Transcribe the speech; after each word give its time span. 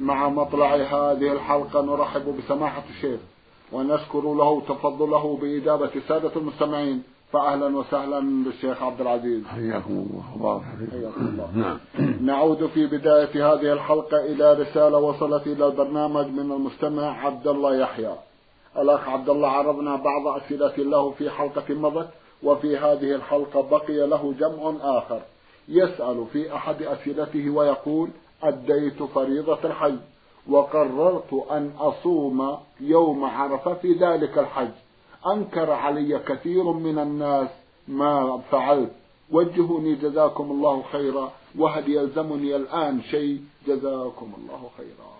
مع 0.00 0.28
مطلع 0.28 0.74
هذه 0.74 1.32
الحلقة 1.32 1.82
نرحب 1.82 2.36
بسماحة 2.38 2.82
الشيخ 2.90 3.20
ونشكر 3.72 4.34
له 4.34 4.60
تفضله 4.60 5.38
بإجابة 5.42 5.90
السادة 5.96 6.30
المستمعين 6.36 7.02
فأهلا 7.32 7.76
وسهلا 7.76 8.44
بالشيخ 8.44 8.82
عبد 8.82 9.00
العزيز. 9.00 9.44
حياكم 9.46 9.92
الله 9.92 10.24
وبارك 10.36 10.62
حياكم 10.90 11.26
الله. 11.26 11.48
نعم. 11.54 11.78
نعود 12.26 12.66
في 12.66 12.86
بداية 12.86 13.52
هذه 13.52 13.72
الحلقة 13.72 14.24
إلى 14.24 14.52
رسالة 14.52 14.98
وصلت 14.98 15.46
إلى 15.46 15.66
البرنامج 15.66 16.26
من 16.26 16.52
المستمع 16.52 17.26
عبد 17.26 17.48
الله 17.48 17.76
يحيى. 17.76 18.14
الأخ 18.78 19.08
عبد 19.08 19.28
الله 19.28 19.48
عرضنا 19.48 19.96
بعض 19.96 20.26
أسئلة 20.28 20.76
له 20.76 21.10
في 21.10 21.30
حلقة 21.30 21.74
مضت 21.74 22.08
وفي 22.42 22.76
هذه 22.76 23.14
الحلقة 23.14 23.62
بقي 23.62 24.06
له 24.06 24.34
جمع 24.40 24.74
آخر. 24.98 25.20
يسأل 25.68 26.26
في 26.32 26.54
أحد 26.54 26.82
أسئلته 26.82 27.50
ويقول 27.50 28.10
أديت 28.44 29.02
فريضة 29.02 29.58
الحج 29.64 29.96
وقررت 30.48 31.32
أن 31.50 31.70
أصوم 31.78 32.58
يوم 32.80 33.24
عرفة 33.24 33.74
في 33.74 33.92
ذلك 33.92 34.38
الحج. 34.38 34.74
أنكر 35.26 35.70
علي 35.70 36.18
كثير 36.18 36.72
من 36.72 36.98
الناس 36.98 37.48
ما 37.88 38.40
فعلت. 38.50 38.92
وجهوني 39.30 39.94
جزاكم 39.94 40.50
الله 40.50 40.82
خيرا. 40.92 41.32
وهل 41.58 41.88
يلزمني 41.88 42.56
الآن 42.56 43.02
شيء؟ 43.02 43.40
جزاكم 43.66 44.32
الله 44.38 44.70
خيرا. 44.76 45.14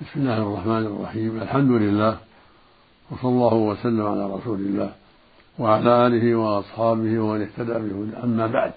بسم 0.00 0.20
الله 0.20 0.38
الرحمن 0.42 0.86
الرحيم. 0.86 1.42
الحمد 1.42 1.70
لله. 1.70 2.18
وصلى 3.10 3.30
الله 3.30 3.54
وسلم 3.54 4.06
على 4.06 4.34
رسول 4.34 4.60
الله 4.60 4.92
وعلى 5.58 6.06
آله 6.06 6.34
وأصحابه 6.34 7.20
ومن 7.20 7.42
اهتدى 7.42 7.72
بهدى 7.72 8.16
أما 8.24 8.46
بعد 8.46 8.72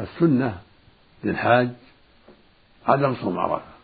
السنة 0.00 0.58
للحاج 1.24 1.70
عدم 2.86 3.14
صوم 3.14 3.38
عرفة. 3.38 3.74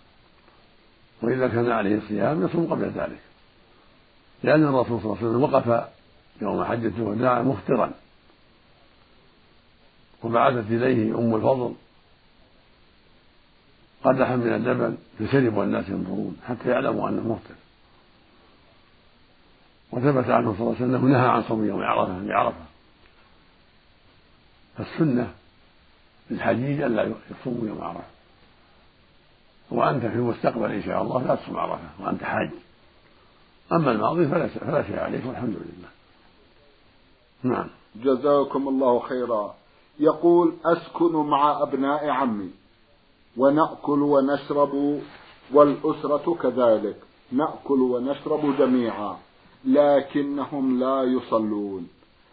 وإذا 1.22 1.48
كان 1.48 1.70
عليه 1.70 2.00
صيام 2.08 2.44
يصوم 2.44 2.72
قبل 2.72 2.84
ذلك. 2.84 3.20
لأن 4.42 4.64
الرسول 4.64 5.00
صلى 5.00 5.12
الله 5.12 5.18
عليه 5.18 5.28
وسلم 5.28 5.42
وقف 5.42 5.88
يوم 6.42 6.64
حجة 6.64 6.92
الوداع 6.98 7.42
مفطرا. 7.42 7.92
وبعثت 10.22 10.66
إليه 10.70 11.18
أم 11.18 11.34
الفضل. 11.34 11.74
قدحا 14.04 14.36
من 14.36 14.54
اللبن 14.54 14.96
فشرب 15.18 15.56
والناس 15.56 15.88
ينظرون 15.88 16.36
حتى 16.48 16.70
يعلموا 16.70 17.08
أنه 17.08 17.22
مفطر. 17.22 17.54
وثبت 19.92 20.30
عنه 20.30 20.52
صلى 20.52 20.60
الله 20.60 20.76
عليه 20.80 20.84
وسلم 20.84 21.08
نهى 21.08 21.28
عن 21.28 21.42
صوم 21.42 21.64
يوم 21.64 21.82
عرفة 21.82 22.26
بعرفة 22.26 22.64
فالسنة 24.78 25.34
للحجيج 26.30 26.80
ألا 26.80 27.02
يصوموا 27.30 27.68
يوم 27.68 27.82
عرفة 27.82 28.20
وأنت 29.70 30.06
في 30.06 30.14
المستقبل 30.14 30.70
إن 30.72 30.82
شاء 30.82 31.02
الله 31.02 31.22
لا 31.22 31.34
تصوم 31.34 31.56
عرفة 31.56 31.88
وأنت 32.00 32.24
حاج. 32.24 32.50
أما 33.72 33.92
الماضي 33.92 34.28
فلا 34.28 34.48
فلا 34.48 34.82
شيء 34.82 34.98
عليك 34.98 35.26
والحمد 35.26 35.56
لله. 35.56 35.88
نعم. 37.42 37.68
جزاكم 37.96 38.68
الله 38.68 39.00
خيرا. 39.00 39.54
يقول 40.00 40.54
أسكن 40.64 41.12
مع 41.12 41.62
أبناء 41.62 42.08
عمي 42.08 42.50
ونأكل 43.36 44.02
ونشرب 44.02 45.00
والأسرة 45.52 46.36
كذلك. 46.42 46.96
نأكل 47.32 47.80
ونشرب 47.80 48.56
جميعا 48.58 49.16
لكنهم 49.64 50.80
لا 50.80 51.02
يصلون. 51.02 51.88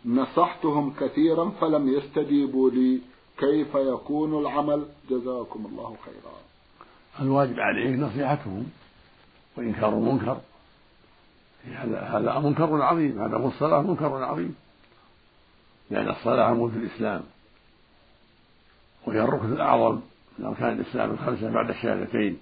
نصحتهم 0.06 0.94
كثيرا 1.00 1.52
فلم 1.62 1.90
يستجيبوا 1.90 2.70
لي. 2.70 3.02
كيف 3.40 3.76
يكون 3.76 4.42
العمل؟ 4.42 4.86
جزاكم 5.10 5.66
الله 5.66 5.96
خيرا. 6.06 6.34
الواجب 7.20 7.60
عليه 7.60 7.96
نصيحتهم 7.96 8.70
وإنكار 9.58 9.90
المنكر. 9.90 10.38
هذا 11.66 12.00
هذا 12.00 12.40
منكر 12.40 12.82
عظيم. 12.82 13.22
هذا 13.22 13.38
الصلاة 13.38 13.82
منكر 13.82 14.24
عظيم. 14.24 14.56
لأن 15.90 16.10
الصلاة 16.10 16.44
عمود 16.44 16.76
الإسلام. 16.76 17.24
وهي 19.06 19.22
الركن 19.22 19.54
الأعظم. 19.54 20.00
من 20.40 20.46
أركان 20.46 20.80
الإسلام 20.80 21.12
الخمسة 21.12 21.50
بعد 21.50 21.70
الشهادتين. 21.70 22.40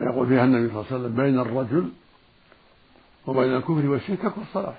ويقول 0.00 0.28
فيها 0.28 0.44
النبي 0.44 0.68
صلى 0.68 0.80
الله 0.80 0.86
عليه 0.92 0.96
وسلم 0.96 1.16
بين 1.16 1.38
الرجل 1.38 1.92
وبين 3.26 3.56
الكفر 3.56 3.86
والشرك 3.86 4.22
ترك 4.22 4.34
الصلاة. 4.48 4.74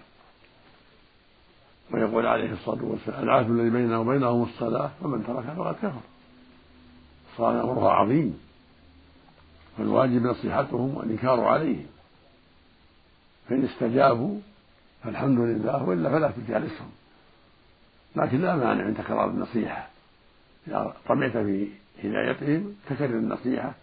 ويقول 1.91 2.27
عليه 2.27 2.53
الصلاة 2.53 2.83
والسلام 2.83 3.23
العهد 3.23 3.49
الذي 3.49 3.69
بيننا 3.69 3.97
وبينهم 3.97 4.43
الصلاة 4.43 4.91
فمن 5.03 5.23
تركها 5.27 5.53
فقد 5.55 5.75
كفر. 5.75 6.01
الصلاة 7.31 7.63
أمرها 7.63 7.91
عظيم 7.91 8.39
فالواجب 9.77 10.23
نصيحتهم 10.23 10.97
والإنكار 10.97 11.41
عليهم. 11.41 11.85
فإن 13.49 13.65
استجابوا 13.65 14.39
فالحمد 15.03 15.39
لله 15.39 15.83
وإلا 15.83 16.09
فلا 16.09 16.31
تجالسهم 16.31 16.91
لكن 18.15 18.41
لا 18.41 18.55
مانع 18.55 18.83
من 18.83 18.97
تكرار 18.97 19.29
النصيحة. 19.29 19.87
إذا 20.67 20.93
طمعت 21.07 21.37
في 21.37 21.69
هدايتهم 22.03 22.75
تكرر 22.89 23.05
النصيحة 23.05 23.73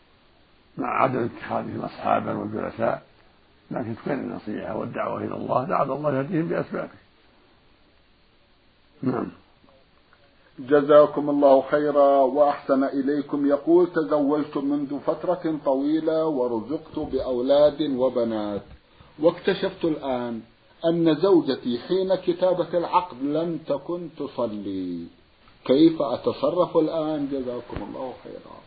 مع 0.79 1.03
عدم 1.03 1.25
اتخاذهم 1.25 1.81
أصحابا 1.81 2.33
وجلساء. 2.33 3.03
لكن 3.71 3.97
تكرر 3.97 4.15
النصيحة 4.15 4.77
والدعوة 4.77 5.25
إلى 5.25 5.35
الله 5.35 5.67
لعل 5.67 5.91
الله 5.91 6.17
يهديهم 6.19 6.49
بأسبابه. 6.49 6.91
نعم. 9.03 9.27
جزاكم 10.59 11.31
الله 11.31 11.63
خيرا 11.71 12.23
وأحسن 12.23 12.85
إليكم. 12.85 13.47
يقول 13.47 13.93
تزوجت 13.93 14.57
منذ 14.57 14.99
فترة 15.07 15.59
طويلة 15.65 16.27
ورزقت 16.27 16.99
بأولاد 16.99 17.83
وبنات. 17.83 18.63
واكتشفت 19.19 19.85
الآن 19.85 20.41
أن 20.85 21.15
زوجتي 21.15 21.79
حين 21.79 22.15
كتابة 22.15 22.79
العقد 22.79 23.23
لم 23.23 23.59
تكن 23.67 24.09
تصلي. 24.19 25.07
كيف 25.65 26.03
أتصرف 26.03 26.77
الآن؟ 26.77 27.29
جزاكم 27.33 27.83
الله 27.89 28.15
خيرا. 28.25 28.61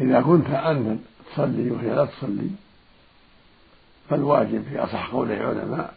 إذا 0.00 0.20
كنت 0.20 0.46
أنت 0.46 0.98
تصلي 1.32 1.70
وهي 1.70 1.94
لا 1.94 2.04
تصلي 2.04 2.50
فالواجب 4.08 4.62
في 4.62 4.84
أصح 4.84 5.12
قول 5.12 5.32
العلماء 5.32 5.94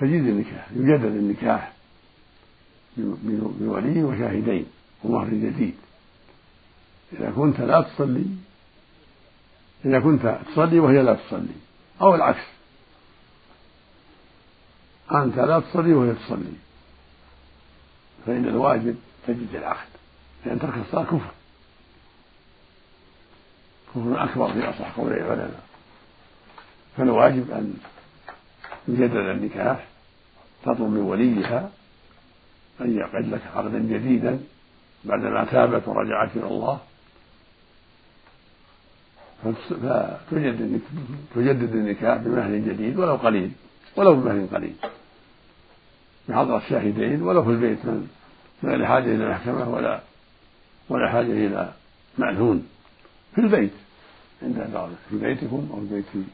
تجديد 0.00 0.26
النكاح 0.26 0.66
يجدد 0.72 1.04
النكاح 1.04 1.72
بولي 2.96 4.04
وشاهدين 4.04 4.66
ومهر 5.04 5.28
جديد. 5.28 5.74
إذا 7.12 7.30
كنت 7.30 7.60
لا 7.60 7.80
تصلي 7.80 8.26
إذا 9.84 10.00
كنت 10.00 10.38
تصلي 10.46 10.80
وهي 10.80 11.02
لا 11.02 11.14
تصلي 11.14 11.56
أو 12.00 12.14
العكس. 12.14 12.44
أنت 15.12 15.36
لا 15.36 15.60
تصلي 15.60 15.92
وهي 15.92 16.14
تصلي. 16.14 16.52
فإن 18.26 18.44
الواجب 18.44 18.96
تجديد 19.26 19.54
العقد 19.54 19.88
لأن 20.46 20.58
ترك 20.58 20.74
الصلاة 20.86 21.04
كفر. 21.04 21.30
كفر 23.94 24.24
أكبر 24.24 24.52
في 24.52 24.70
أصح 24.70 24.96
قول 24.96 25.12
العلماء. 25.12 25.64
فالواجب 26.96 27.50
أن 27.50 27.74
يجدد 28.88 29.16
النكاح 29.16 29.89
تطلب 30.62 30.80
من 30.80 31.00
وليها 31.00 31.70
أن 32.80 32.96
يعقد 32.96 33.28
لك 33.28 33.40
عقدا 33.54 33.78
جديدا 33.78 34.40
بعدما 35.04 35.44
تابت 35.44 35.88
ورجعت 35.88 36.36
إلى 36.36 36.46
الله. 36.46 36.80
فتجدد 39.44 40.80
تجدد 41.34 41.72
النكاح 41.74 42.16
بمهر 42.16 42.50
جديد 42.50 42.98
ولو 42.98 43.16
قليل 43.16 43.50
ولو 43.96 44.14
بمهر 44.14 44.46
قليل. 44.54 44.74
بحضرة 46.28 46.58
الشاهدين 46.58 47.22
ولو 47.22 47.44
في 47.44 47.50
البيت 47.50 47.84
من 47.84 48.08
غير 48.64 48.86
حاجة 48.86 49.04
إلى 49.04 49.28
محكمة 49.30 49.68
ولا 49.68 50.00
ولا 50.88 51.08
حاجة 51.08 51.32
إلى 51.32 51.72
مأذون. 52.18 52.68
في 53.34 53.40
البيت 53.40 53.72
عند 54.42 54.70
بعض 54.74 54.90
في 55.10 55.18
بيتكم 55.18 55.68
أو 55.72 55.80
في 55.80 55.94
بيت 55.94 56.26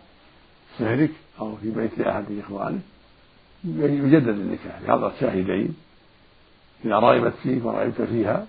سهرك 0.79 1.11
أو 1.41 1.57
في 1.57 1.71
بيت 1.71 2.01
أحد 2.01 2.25
إخوانك. 2.45 2.81
يجدد 3.67 4.29
النكاح. 4.29 4.83
بحضرة 4.83 5.13
شاهدين 5.21 5.77
إذا 6.85 6.99
رغبت 6.99 7.33
فيك 7.43 7.65
ورغبت 7.65 8.03
فيها 8.03 8.47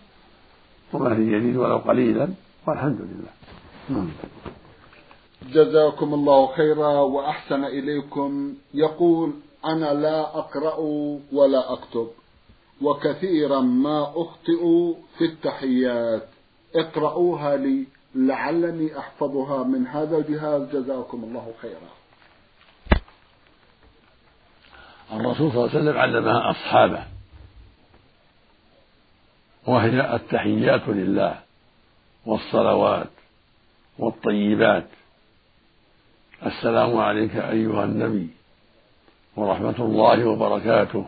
ومهر 0.93 1.13
جديد 1.13 1.57
ولو 1.57 1.77
قليلا 1.77 2.27
والحمد 2.67 3.01
لله. 3.01 3.31
نعم. 3.89 4.09
جزاكم 5.53 6.13
الله 6.13 6.47
خيرا 6.55 6.87
وأحسن 6.87 7.65
إليكم. 7.65 8.53
يقول 8.73 9.33
أنا 9.65 9.93
لا 9.93 10.37
أقرأ 10.37 10.77
ولا 11.33 11.73
أكتب 11.73 12.07
وكثيرا 12.81 13.59
ما 13.61 14.03
أخطئ 14.03 14.93
في 15.17 15.25
التحيات. 15.25 16.27
اقرأوها 16.75 17.57
لي 17.57 17.85
لعلني 18.15 18.99
أحفظها 18.99 19.63
من 19.63 19.87
هذا 19.87 20.17
الجهاز. 20.17 20.61
جزاكم 20.75 21.23
الله 21.23 21.51
خيرا. 21.61 21.96
الرسول 25.13 25.51
صلى 25.51 25.65
الله 25.65 25.69
عليه 25.69 25.79
وسلم 25.79 25.97
علمها 25.97 26.51
أصحابه. 26.51 27.03
وهي 29.67 30.15
التحيات 30.15 30.87
لله 30.87 31.39
والصلوات 32.25 33.07
والطيبات. 33.99 34.87
السلام 36.45 36.97
عليك 36.97 37.35
أيها 37.35 37.83
النبي 37.83 38.29
ورحمة 39.35 39.75
الله 39.79 40.25
وبركاته. 40.25 41.05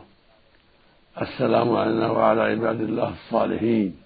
السلام 1.21 1.75
علينا 1.75 2.11
وعلى 2.11 2.41
عباد 2.41 2.81
الله 2.81 3.09
الصالحين. 3.09 3.97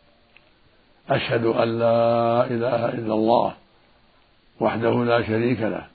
أشهد 1.10 1.45
أن 1.45 1.80
لا 1.80 2.45
إله 2.45 2.90
إلا 2.90 3.13
الله 3.13 3.54
وحده 4.60 5.04
لا 5.04 5.28
شريك 5.28 5.60
له 5.60 5.88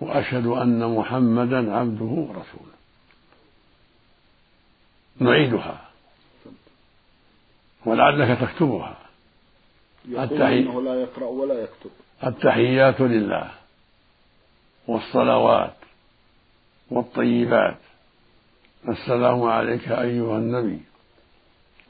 وأشهد 0.00 0.46
أن 0.46 0.94
محمدا 0.94 1.76
عبده 1.76 2.04
ورسوله. 2.04 2.79
نعيدها. 5.20 5.80
ولعلك 7.86 8.40
تكتبها. 8.40 8.96
التحي... 10.08 10.62
لا 10.62 10.94
يقرأ 10.94 11.26
ولا 11.26 11.54
يكتب. 11.54 11.90
التحيات 12.26 13.00
لله 13.00 13.50
والصلوات 14.88 15.74
والطيبات. 16.90 17.76
السلام 18.88 19.42
عليك 19.42 19.88
أيها 19.88 20.38
النبي 20.38 20.80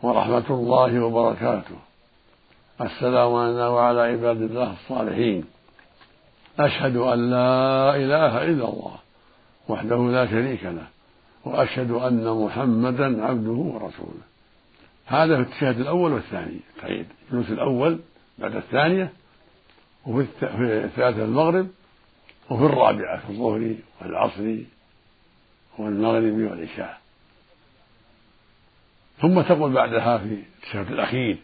ورحمة 0.02 0.50
الله 0.50 1.04
وبركاته. 1.04 1.76
السلام 2.80 3.34
علينا 3.34 3.68
وعلى 3.68 4.00
عباد 4.00 4.42
الله 4.42 4.72
الصالحين. 4.72 5.44
أشهد 6.58 6.96
أن 6.96 7.30
لا 7.30 7.96
إله 7.96 8.42
إلا 8.42 8.68
الله 8.68 8.96
وحده 9.68 9.96
لا 9.96 10.26
شريك 10.26 10.64
له. 10.64 10.86
وأشهد 11.44 11.90
أن 11.90 12.44
محمدا 12.44 13.24
عبده 13.26 13.50
ورسوله. 13.50 14.22
هذا 15.06 15.36
في 15.36 15.42
التشهد 15.42 15.80
الأول 15.80 16.12
والثاني 16.12 16.60
تعيد 16.80 17.06
الجلوس 17.24 17.50
الأول 17.50 17.98
بعد 18.38 18.56
الثانية 18.56 19.12
وفي 20.06 20.26
الثالثة 20.84 21.24
المغرب 21.24 21.68
وفي 22.50 22.64
الرابعة 22.64 23.20
في 23.20 23.30
الظهر 23.30 23.74
والعصر 24.00 24.56
والمغرب 25.78 26.50
والعشاء. 26.50 27.00
ثم 29.20 29.40
تقول 29.40 29.72
بعدها 29.72 30.18
في 30.18 30.42
التشهد 30.58 30.92
الأخير 30.92 31.38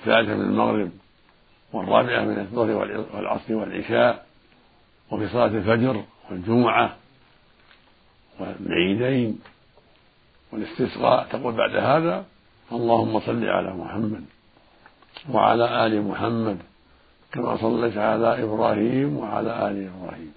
الثالثة 0.00 0.34
من 0.34 0.44
المغرب 0.44 0.90
والرابعة 1.72 2.24
من 2.24 2.38
الظهر 2.38 2.70
والعصر 3.14 3.54
والعشاء 3.54 4.26
وفي 5.10 5.28
صلاة 5.28 5.46
الفجر 5.46 6.04
والجمعة 6.30 6.96
والعيدين 8.38 9.38
والاستسقاء 10.52 11.26
تقول 11.30 11.54
بعد 11.54 11.76
هذا 11.76 12.24
اللهم 12.72 13.20
صل 13.20 13.44
على 13.44 13.74
محمد 13.74 14.24
وعلى 15.30 15.86
آل 15.86 16.02
محمد 16.02 16.58
كما 17.32 17.56
صليت 17.56 17.96
على 17.96 18.42
إبراهيم 18.42 19.16
وعلى 19.16 19.70
آل 19.70 19.88
إبراهيم. 19.88 20.32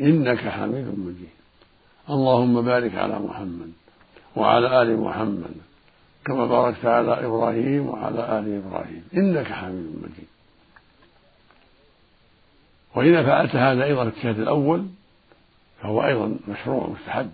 إنك 0.00 0.48
حميد 0.48 0.98
مجيد. 0.98 1.28
اللهم 2.10 2.62
بارك 2.62 2.94
على 2.94 3.18
محمد 3.18 3.72
وعلى 4.36 4.82
آل 4.82 5.00
محمد 5.00 5.54
كما 6.24 6.46
باركت 6.46 6.84
على 6.84 7.26
إبراهيم 7.26 7.86
وعلى 7.86 8.38
آل 8.38 8.62
إبراهيم. 8.64 9.04
إنك 9.14 9.46
حميد 9.46 9.96
مجيد. 10.02 10.28
وإذا 12.94 13.22
فعلت 13.22 13.56
هذا 13.56 13.84
أيضا 13.84 14.10
في 14.10 14.16
الشهد 14.16 14.40
الأول 14.40 14.86
فهو 15.82 16.04
أيضا 16.04 16.36
مشروع 16.48 16.88
مستحب. 16.88 17.30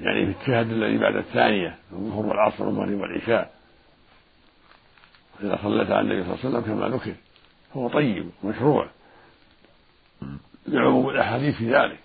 يعني 0.00 0.26
في 0.26 0.40
الشهد 0.40 0.70
الذي 0.70 0.98
بعد 0.98 1.16
الثانية 1.16 1.78
الظهر 1.92 2.26
والعصر 2.26 2.64
والمغرب 2.64 3.00
والعشاء. 3.00 3.50
إذا 5.42 5.58
صليت 5.62 5.90
على 5.90 6.00
النبي 6.00 6.24
صلى 6.24 6.34
الله 6.34 6.38
عليه 6.44 6.48
وسلم 6.48 6.60
كما 6.60 6.96
ذكر 6.96 7.14
فهو 7.74 7.88
طيب 7.88 8.30
مشروع 8.44 8.88
لعموم 10.66 11.08
الأحاديث 11.08 11.56
في 11.56 11.74
ذلك. 11.74 11.98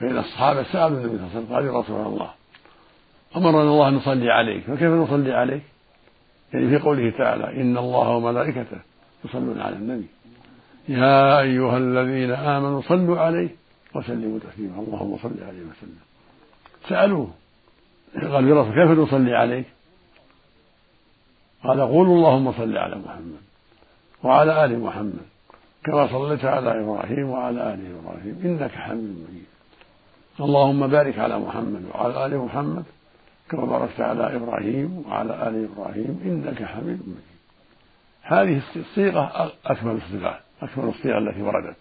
فإن 0.00 0.18
الصحابة 0.18 0.62
سألوا 0.62 0.98
النبي 0.98 1.18
صلى 1.18 1.26
الله 1.26 1.30
عليه 1.30 1.38
وسلم 1.38 1.54
قالوا 1.54 1.74
يا 1.74 1.80
رسول 1.80 2.06
الله 2.06 2.30
أمرنا 3.36 3.62
الله 3.62 3.88
أن 3.88 3.94
نصلي 3.94 4.30
عليك. 4.30 4.64
فكيف 4.64 4.82
نصلي 4.82 5.32
عليك؟ 5.32 5.62
يعني 6.54 6.68
في 6.68 6.78
قوله 6.78 7.10
تعالى 7.10 7.60
إن 7.62 7.78
الله 7.78 8.08
وملائكته 8.08 8.78
يصلون 9.24 9.60
على 9.60 9.76
النبي. 9.76 10.06
يا 10.88 11.40
أيها 11.40 11.78
الذين 11.78 12.30
آمنوا 12.30 12.82
صلوا 12.82 13.20
عليه 13.20 13.48
وسلموا 13.94 14.38
تسليما. 14.38 14.80
اللهم 14.80 15.18
صل 15.18 15.42
عليه 15.42 15.60
وسلم. 15.60 16.05
سألوه. 16.88 17.30
قالوا 18.22 18.50
يا 18.50 18.60
رسول 18.60 18.74
كيف 18.74 18.98
نصلي 18.98 19.34
عليك؟ 19.34 19.66
قال 21.64 21.80
قولوا 21.80 22.16
اللهم 22.16 22.52
صل 22.52 22.78
على 22.78 22.96
محمد 22.96 23.40
وعلى 24.22 24.64
آل 24.64 24.80
محمد 24.80 25.26
كما 25.84 26.06
صليت 26.06 26.44
على 26.44 26.80
إبراهيم 26.80 27.30
وعلى 27.30 27.74
آل 27.74 27.96
إبراهيم 27.96 28.40
إنك 28.44 28.70
حميد 28.70 29.26
مجيد. 29.28 29.46
اللهم 30.40 30.86
بارك 30.86 31.18
على 31.18 31.38
محمد 31.38 31.84
وعلى 31.94 32.26
آل 32.26 32.38
محمد 32.38 32.84
كما 33.50 33.64
باركت 33.64 34.00
على 34.00 34.36
إبراهيم 34.36 35.04
وعلى 35.06 35.48
آل 35.48 35.68
إبراهيم 35.72 36.20
إنك 36.24 36.62
حميد 36.62 37.00
مجيد. 37.00 37.36
هذه 38.22 38.60
الصيغة 38.76 39.52
أكمل 39.66 39.96
الصيغات 39.96 40.40
أكمل 40.62 40.88
الصيغ 40.88 41.18
التي 41.18 41.42
وردت. 41.42 41.76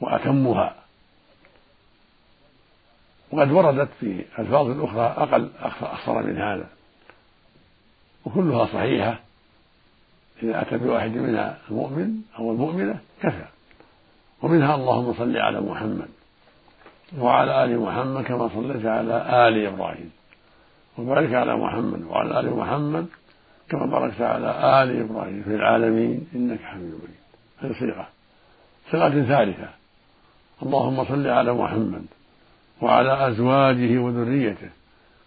وأتمها. 0.00 0.74
وقد 3.30 3.52
وردت 3.52 3.88
في 4.00 4.24
ألفاظ 4.38 4.80
أخرى 4.84 5.00
أقل 5.00 5.50
أخصر 5.62 6.22
من 6.22 6.38
هذا. 6.38 6.66
وكلها 8.24 8.66
صحيحة. 8.66 9.20
إذا 10.42 10.62
أتى 10.62 10.78
بواحد 10.78 11.10
منها 11.10 11.58
المؤمن 11.70 12.10
أو 12.38 12.52
المؤمنة 12.52 12.98
كفى. 13.22 13.44
ومنها 14.42 14.74
اللهم 14.74 15.14
صل 15.14 15.36
على 15.36 15.60
محمد 15.60 16.08
وعلى 17.18 17.64
آل 17.64 17.80
محمد 17.80 18.24
كما 18.24 18.48
صليت 18.48 18.86
على 18.86 19.48
آل 19.48 19.66
إبراهيم. 19.66 20.10
وبارك 20.98 21.34
على 21.34 21.56
محمد 21.56 22.02
وعلى 22.02 22.40
آل 22.40 22.56
محمد 22.56 23.06
كما 23.68 23.86
باركت 23.86 24.20
على 24.20 24.82
آل 24.82 25.00
إبراهيم 25.00 25.42
في 25.42 25.54
العالمين. 25.54 26.26
إنك 26.34 26.60
حميد 26.60 26.94
مجيد. 26.94 27.24
هذه 27.58 27.72
صيغة. 27.78 28.08
صيغة 28.90 29.22
ثالثة. 29.22 29.68
اللهم 30.62 31.04
صل 31.04 31.26
على 31.26 31.52
محمد 31.52 32.04
وعلى 32.82 33.28
أزواجه 33.28 33.98
وذريته 33.98 34.70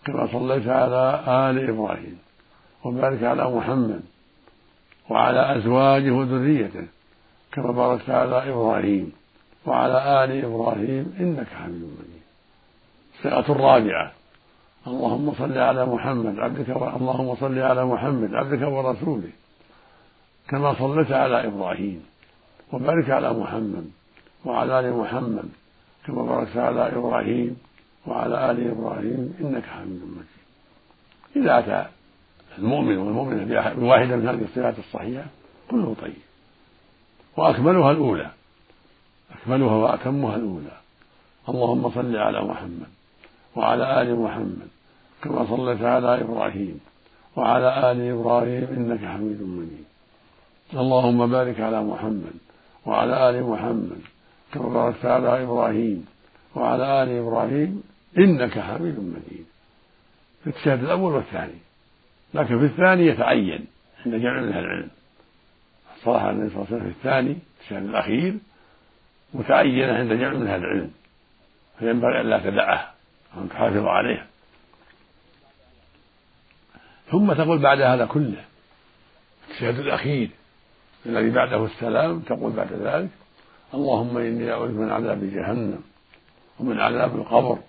كما 0.06 0.28
صليت 0.32 0.68
على 0.68 1.24
آل 1.28 1.70
إبراهيم 1.70 2.18
وبارك 2.86 3.24
على 3.24 3.52
محمد 3.52 4.02
وعلى 5.10 5.58
أزواجه 5.58 6.12
وذريته 6.12 6.88
كما 7.52 7.72
باركت 7.72 8.10
على 8.10 8.50
إبراهيم 8.50 9.12
وعلى 9.66 10.24
آل 10.24 10.46
إبراهيم 10.46 11.14
إنك 11.20 11.48
حميد 11.48 11.82
مجيد. 11.82 12.22
الصيغة 13.18 13.52
الرابعة 13.52 14.12
اللهم 14.88 15.34
صل 15.34 15.58
على 15.58 15.86
محمد 15.86 16.40
عبدك 16.40 16.70
و... 16.70 16.88
اللهم 16.88 17.36
صل 17.36 17.60
على 17.60 17.86
محمد 17.86 18.34
عبدك 18.34 18.62
ورسوله 18.68 19.30
كما 20.50 20.74
صليت 20.74 21.12
على 21.12 21.48
إبراهيم 21.48 22.06
وبارك 22.74 23.10
على 23.10 23.34
محمد 23.34 23.92
وعلى 24.46 24.80
آل 24.80 24.94
محمد 24.98 25.50
كما 26.08 26.22
باركت 26.22 26.58
على 26.58 26.96
إبراهيم 26.96 27.58
وعلى 28.08 28.52
آل 28.52 28.72
إبراهيم 28.72 29.34
إنك 29.42 29.64
حميد 29.64 30.02
مجيد. 30.04 30.38
إذا 31.36 31.60
أتى 31.60 31.90
المؤمن 32.58 32.98
والمؤمنة 32.98 33.74
بواحدة 33.74 34.16
من 34.16 34.28
هذه 34.28 34.44
الصفات 34.44 34.80
الصحيحة 34.80 35.26
كله 35.72 35.96
طيب. 36.02 36.14
وأكملها 37.38 37.92
الأولى. 37.92 38.32
أكملها 39.32 39.76
وأتمها 39.76 40.36
الأولى. 40.36 40.78
اللهم 41.50 41.92
صل 41.92 42.16
على 42.16 42.42
محمد 42.42 42.88
وعلى 43.56 44.02
آل 44.02 44.20
محمد 44.20 44.68
كما 45.22 45.46
صليت 45.46 45.82
على 45.82 46.22
إبراهيم 46.22 46.80
وعلى 47.36 47.92
آل 47.92 48.12
إبراهيم 48.12 48.68
إنك 48.78 49.06
حميد 49.06 49.42
مجيد. 49.42 49.86
اللهم 50.74 51.32
بارك 51.32 51.60
على 51.60 51.84
محمد 51.84 52.34
وعلى 52.86 53.30
آل 53.30 53.44
محمد 53.44 54.02
كما 54.54 54.70
باركت 54.70 55.06
على 55.06 55.44
إبراهيم 55.44 56.06
وعلى 56.56 57.04
آل 57.04 57.10
إبراهيم 57.10 57.84
إنك 58.18 58.60
حميد 58.60 59.00
مجيد. 59.00 59.46
في 60.44 60.48
التشهد 60.50 60.84
الأول 60.84 61.14
والثاني. 61.14 61.60
لكن 62.34 62.60
في 62.60 62.66
الثاني 62.66 63.08
يتعين 63.08 63.66
عند 64.06 64.16
جمع 64.16 64.42
من 64.42 64.52
أهل 64.52 64.66
العلم. 64.66 64.90
صلح 66.04 66.24
النبي 66.24 66.50
صلى 66.50 66.56
الله 66.56 66.68
عليه 66.68 66.78
وسلم 66.78 66.92
في 66.92 66.98
الثاني 66.98 67.38
الشهر 67.62 67.80
الأخير 67.80 68.38
متعينة 69.34 69.94
عند 69.94 70.14
جمع 70.14 70.34
من 70.34 70.48
أهل 70.48 70.60
العلم. 70.60 70.92
فينبغي 71.80 72.22
أن 72.22 72.30
لا 72.30 72.40
تدعه 72.40 72.94
وأن 73.36 73.50
تحافظ 73.50 73.86
عليه. 73.86 74.26
ثم 77.12 77.34
تقول 77.34 77.60
بعد 77.60 77.82
هذا 77.82 78.06
كله 78.06 78.44
التشهد 79.50 79.80
الأخير 79.80 80.30
الذي 81.06 81.30
بعده 81.30 81.66
السلام 81.66 82.20
تقول 82.20 82.52
بعد 82.52 82.74
ذلك 82.74 83.10
اللهم 83.74 84.18
إني 84.18 84.52
أعوذ 84.52 84.72
من 84.72 84.90
عذاب 84.92 85.24
جهنم 85.24 85.82
ومن 86.60 86.80
عذاب 86.80 87.16
القبر 87.16 87.60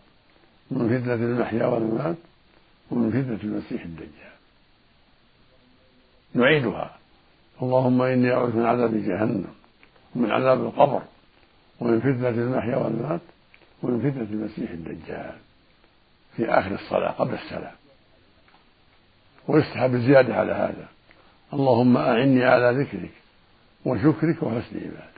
ومن 0.70 0.98
فتنة 0.98 1.14
المحيا 1.14 1.66
والممات 1.66 2.16
ومن 2.90 3.10
فتنة 3.10 3.50
المسيح 3.50 3.84
الدجال. 3.84 4.32
نعيدها. 6.34 6.96
اللهم 7.62 8.02
إني 8.02 8.32
أعوذ 8.32 8.56
من 8.56 8.66
عذاب 8.66 8.94
جهنم 8.94 9.54
ومن 10.14 10.30
عذاب 10.30 10.60
القبر 10.60 11.02
ومن 11.80 12.00
فتنة 12.00 12.28
المحيا 12.28 12.76
والممات 12.76 13.20
ومن 13.82 14.10
فتنة 14.10 14.28
المسيح 14.30 14.70
الدجال. 14.70 15.36
في 16.36 16.50
آخر 16.50 16.74
الصلاة 16.74 17.10
قبل 17.10 17.34
السلام. 17.34 17.74
ويستحب 19.48 19.94
الزيادة 19.94 20.34
على 20.34 20.52
هذا. 20.52 20.88
اللهم 21.52 21.96
أعني 21.96 22.44
على 22.44 22.82
ذكرك 22.82 23.10
وشكرك 23.84 24.42
وحسن 24.42 24.76
عبادك 24.76 25.17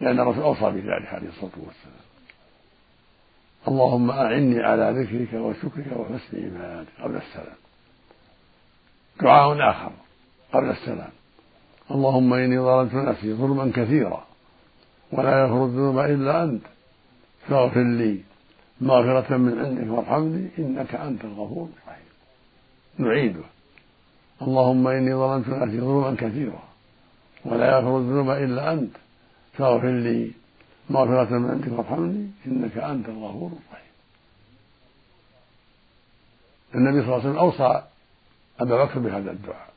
لأن 0.00 0.20
الرسول 0.20 0.42
أوصى 0.42 0.70
بذلك 0.70 1.14
عليه 1.14 1.28
الصلاة 1.28 1.52
والسلام. 1.56 2.06
اللهم 3.68 4.10
أعني 4.10 4.62
على 4.62 4.94
ذكرك 5.00 5.32
وشكرك 5.32 5.86
وحسن 5.96 6.44
عبادك 6.44 6.88
قبل 7.02 7.16
السلام. 7.16 7.56
دعاء 9.20 9.70
آخر 9.70 9.92
قبل 10.52 10.70
السلام. 10.70 11.10
اللهم 11.90 12.34
إني 12.34 12.58
ظلمت 12.58 12.94
نفسي 12.94 13.34
ظلما 13.34 13.72
كثيرا 13.74 14.24
ولا 15.12 15.40
يغفر 15.40 15.64
الذنوب 15.64 15.98
إلا 15.98 16.42
أنت. 16.42 16.62
فاغفر 17.48 17.82
لي 17.82 18.20
مغفرة 18.80 19.36
من 19.36 19.58
عندك 19.64 19.90
وارحمني 19.90 20.48
إنك 20.58 20.94
أنت 20.94 21.24
الغفور 21.24 21.68
الرحيم. 21.76 22.06
نعيده. 22.98 23.44
اللهم 24.42 24.88
إني 24.88 25.14
ظلمت 25.14 25.48
نفسي 25.48 25.80
ظلما 25.80 26.16
كثيرا 26.18 26.62
ولا 27.44 27.66
يغفر 27.66 27.98
الذنوب 27.98 28.30
إلا 28.30 28.72
أنت. 28.72 28.96
فاغفر 29.58 29.90
لي 29.90 30.32
مغفرة 30.90 31.38
من 31.38 31.50
عندك 31.50 31.78
وارحمني 31.78 32.30
إنك 32.46 32.78
أنت 32.78 33.08
الغفور 33.08 33.50
الرحيم. 33.52 33.90
النبي 36.74 37.00
صلى 37.00 37.16
الله 37.16 37.20
عليه 37.20 37.30
وسلم 37.30 37.38
أوصى 37.38 37.82
أبا 38.60 38.84
بكر 38.84 38.98
بهذا 38.98 39.30
الدعاء. 39.30 39.72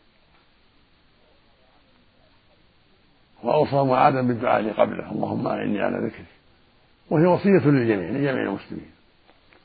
وأوصى 3.43 3.75
معاذا 3.75 4.21
بالدعاء 4.21 4.59
اللي 4.59 4.71
قبله. 4.71 5.11
اللهم 5.11 5.47
أعني 5.47 5.81
على 5.81 5.97
ذكرك. 6.07 6.25
وهي 7.09 7.25
وصية 7.25 7.69
للجميع 7.69 8.09
لجميع 8.09 8.43
المسلمين. 8.43 8.91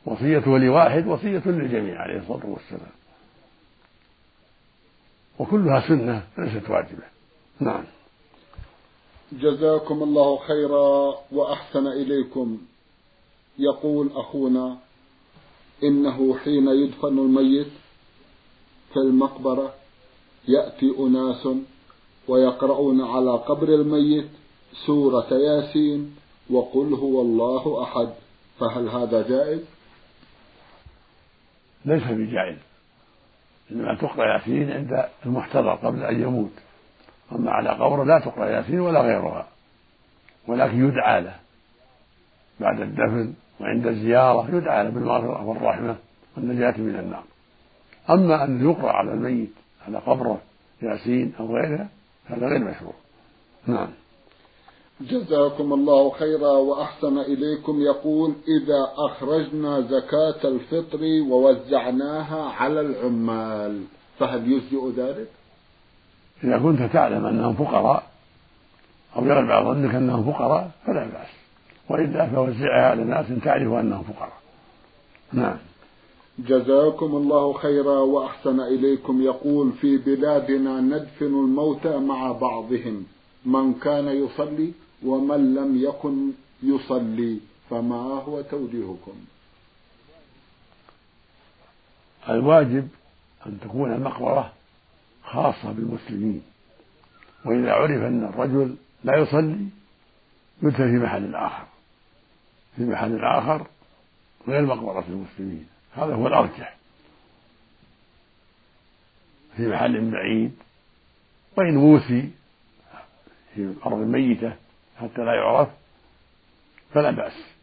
وصيته 0.04 0.58
لواحد 0.58 1.06
وصية 1.06 1.42
للجميع 1.46 2.02
عليه 2.02 2.18
الصلاة 2.18 2.46
والسلام. 2.46 2.92
وكلها 5.38 5.88
سنة 5.88 6.26
ليست 6.38 6.70
واجبة. 6.70 7.02
نعم. 7.60 7.84
جزاكم 9.32 10.02
الله 10.02 10.36
خيرا 10.36 11.14
وأحسن 11.32 11.86
إليكم. 11.86 12.58
يقول 13.58 14.10
أخونا 14.14 14.76
إنه 15.82 16.38
حين 16.38 16.68
يدفن 16.68 17.18
الميت 17.18 17.72
في 18.92 18.96
المقبرة 18.96 19.74
يأتي 20.48 20.94
أناس 20.98 21.48
ويقرؤون 22.28 23.00
على 23.00 23.30
قبر 23.30 23.68
الميت 23.68 24.28
سورة 24.86 25.34
ياسين 25.34 26.16
وقل 26.50 26.94
هو 26.94 27.22
الله 27.22 27.82
أحد. 27.82 28.08
فهل 28.60 28.88
هذا 28.88 29.28
جائز؟ 29.28 29.60
ليس 31.84 32.02
بجائز 32.02 32.58
إنما 33.70 33.94
تقرأ 33.94 34.32
ياسين 34.32 34.70
عند 34.70 35.08
المحتضر 35.26 35.74
قبل 35.74 36.02
أن 36.02 36.22
يموت. 36.22 36.63
أما 37.32 37.50
على 37.50 37.70
قبر 37.70 38.04
لا 38.04 38.18
تقرأ 38.18 38.50
ياسين 38.50 38.80
ولا 38.80 39.00
غيرها 39.00 39.46
ولكن 40.48 40.88
يدعى 40.88 41.20
له. 41.20 41.34
بعد 42.60 42.80
الدفن 42.80 43.34
وعند 43.60 43.86
الزيارة 43.86 44.56
يدعى 44.56 44.84
له 44.84 44.90
بالمغفرة 44.90 45.44
والرحمة 45.44 45.96
والنجاة 46.36 46.80
من 46.80 46.96
النار. 46.96 47.24
أما 48.10 48.44
أن 48.44 48.70
يقرأ 48.70 48.92
على 48.92 49.12
الميت 49.12 49.52
على 49.86 49.98
قبره 49.98 50.40
ياسين 50.82 51.32
أو 51.40 51.56
غيرها 51.56 51.88
هذا 52.24 52.46
غير 52.46 52.58
مشروع. 52.58 52.94
نعم. 53.66 53.88
جزاكم 55.00 55.72
الله 55.72 56.10
خيرا 56.10 56.50
وأحسن 56.50 57.18
إليكم. 57.18 57.80
يقول 57.80 58.34
إذا 58.48 58.92
أخرجنا 58.96 59.80
زكاة 59.80 60.48
الفطر 60.48 61.00
ووزعناها 61.30 62.50
على 62.50 62.80
العمال 62.80 63.84
فهل 64.18 64.52
يجزئ 64.52 64.90
ذلك؟ 64.96 65.28
إذا 66.44 66.58
كنت 66.58 66.82
تعلم 66.92 67.26
أنهم 67.26 67.54
فقراء 67.54 68.02
أو 69.16 69.26
يغلب 69.26 69.50
على 69.50 69.64
ظنك 69.64 69.94
أنهم 69.94 70.32
فقراء 70.32 70.70
فلا 70.86 71.04
بأس. 71.04 71.28
وإلا 71.88 72.26
فوزعها 72.26 72.90
على 72.90 73.04
ناس 73.04 73.26
تعرف 73.44 73.72
أنهم 73.72 74.02
فقراء. 74.02 74.38
نعم. 75.32 75.56
جزاكم 76.38 77.06
الله 77.06 77.52
خيرا 77.52 77.98
وأحسن 77.98 78.60
إليكم. 78.60 79.22
يقول 79.22 79.72
في 79.72 79.96
بلادنا 79.96 80.80
ندفن 80.80 81.26
الموتى 81.26 81.98
مع 81.98 82.32
بعضهم. 82.32 83.06
من 83.46 83.74
كان 83.74 84.08
يصلي 84.08 84.72
ومن 85.06 85.54
لم 85.54 85.84
يكن 85.84 86.30
يصلي 86.62 87.38
فما 87.70 87.96
هو 87.96 88.40
توجيهكم؟ 88.40 89.12
الواجب 92.28 92.88
أن 93.46 93.58
تكون 93.60 93.92
المقبرة 93.92 94.52
خاصة 95.24 95.72
بالمسلمين. 95.72 96.42
وإذا 97.44 97.72
عرف 97.72 98.02
أن 98.02 98.24
الرجل 98.24 98.76
لا 99.04 99.16
يصلي 99.16 99.66
يدفن 100.62 100.90
في 100.90 101.04
محل 101.04 101.34
آخر. 101.34 101.64
في 102.76 102.82
محل 102.82 103.24
آخر 103.24 103.66
غير 104.48 104.62
مقبرة 104.62 105.04
المسلمين. 105.08 105.66
هذا 105.94 106.14
هو 106.14 106.26
الأرجح. 106.26 106.76
في 109.56 109.68
محل 109.68 110.10
بعيد 110.10 110.56
وإن 111.56 111.76
ووسي 111.76 112.30
في 113.54 113.74
أرض 113.86 113.98
ميتة 113.98 114.56
حتى 115.00 115.22
لا 115.24 115.34
يعرف 115.34 115.68
فلا 116.92 117.10
بأس. 117.10 117.54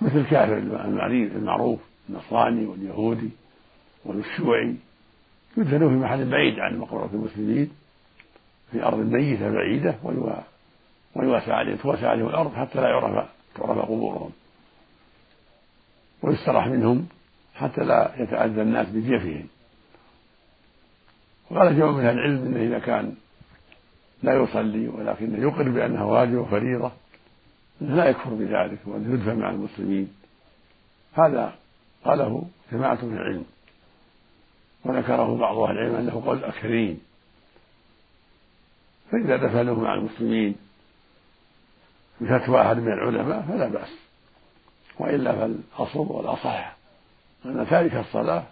مثل 0.00 0.18
الكافر 0.18 0.58
المعروف 1.12 1.80
النصراني 2.08 2.66
واليهودي 2.66 3.30
والشيوعي. 4.04 4.76
يدفنوا 5.56 5.88
في 5.88 5.94
محل 5.94 6.30
بعيد 6.30 6.58
عن 6.58 6.78
مقبرة 6.78 7.10
المسلمين 7.12 7.70
في 8.72 8.82
أرض 8.82 8.98
ميتة 8.98 9.50
بعيدة 9.50 9.94
ويواسى 11.14 11.52
عليهم 11.52 11.76
توسع 11.76 12.08
عليهم 12.08 12.28
الأرض 12.28 12.54
حتى 12.54 12.80
لا 12.80 12.88
يعرف 12.88 13.28
تعرف 13.54 13.78
قبورهم. 13.78 14.30
ويستراح 16.22 16.66
منهم 16.66 17.06
حتى 17.54 17.80
لا 17.80 18.12
يتأذى 18.18 18.62
الناس 18.62 18.86
بجيفهم. 18.88 19.46
وقال 21.50 21.76
جمع 21.76 21.90
من 21.90 22.06
أهل 22.06 22.18
العلم 22.18 22.46
أنه 22.46 22.60
إذا 22.60 22.78
كان 22.78 23.14
لا 24.22 24.34
يصلي 24.34 24.88
ولكنه 24.88 25.38
يقر 25.38 25.68
بأنه 25.68 26.10
واجب 26.10 26.34
وفريضة 26.34 26.92
لا 27.80 28.04
يكفر 28.04 28.30
بذلك 28.30 28.78
وأنه 28.86 29.14
يدفن 29.14 29.38
مع 29.38 29.50
المسلمين. 29.50 30.12
هذا 31.12 31.54
قاله 32.04 32.46
جماعة 32.72 32.98
من 33.04 33.16
العلم. 33.16 33.44
وذكره 34.86 35.36
بعض 35.36 35.58
أهل 35.58 35.78
العلم 35.78 35.94
أنه 35.94 36.22
قول 36.26 36.38
الأكثرين. 36.38 37.00
فإذا 39.10 39.36
دفنوه 39.36 39.80
مع 39.80 39.94
المسلمين 39.94 40.56
بفتوى 42.20 42.62
أحد 42.62 42.76
من 42.76 42.92
العلماء 42.92 43.42
فلا 43.42 43.68
بأس. 43.68 44.06
وإلا 44.98 45.32
فالأصل 45.32 45.98
والأصح 45.98 46.76
أن 47.44 47.66
تارك 47.70 47.94
الصلاة 47.94 48.42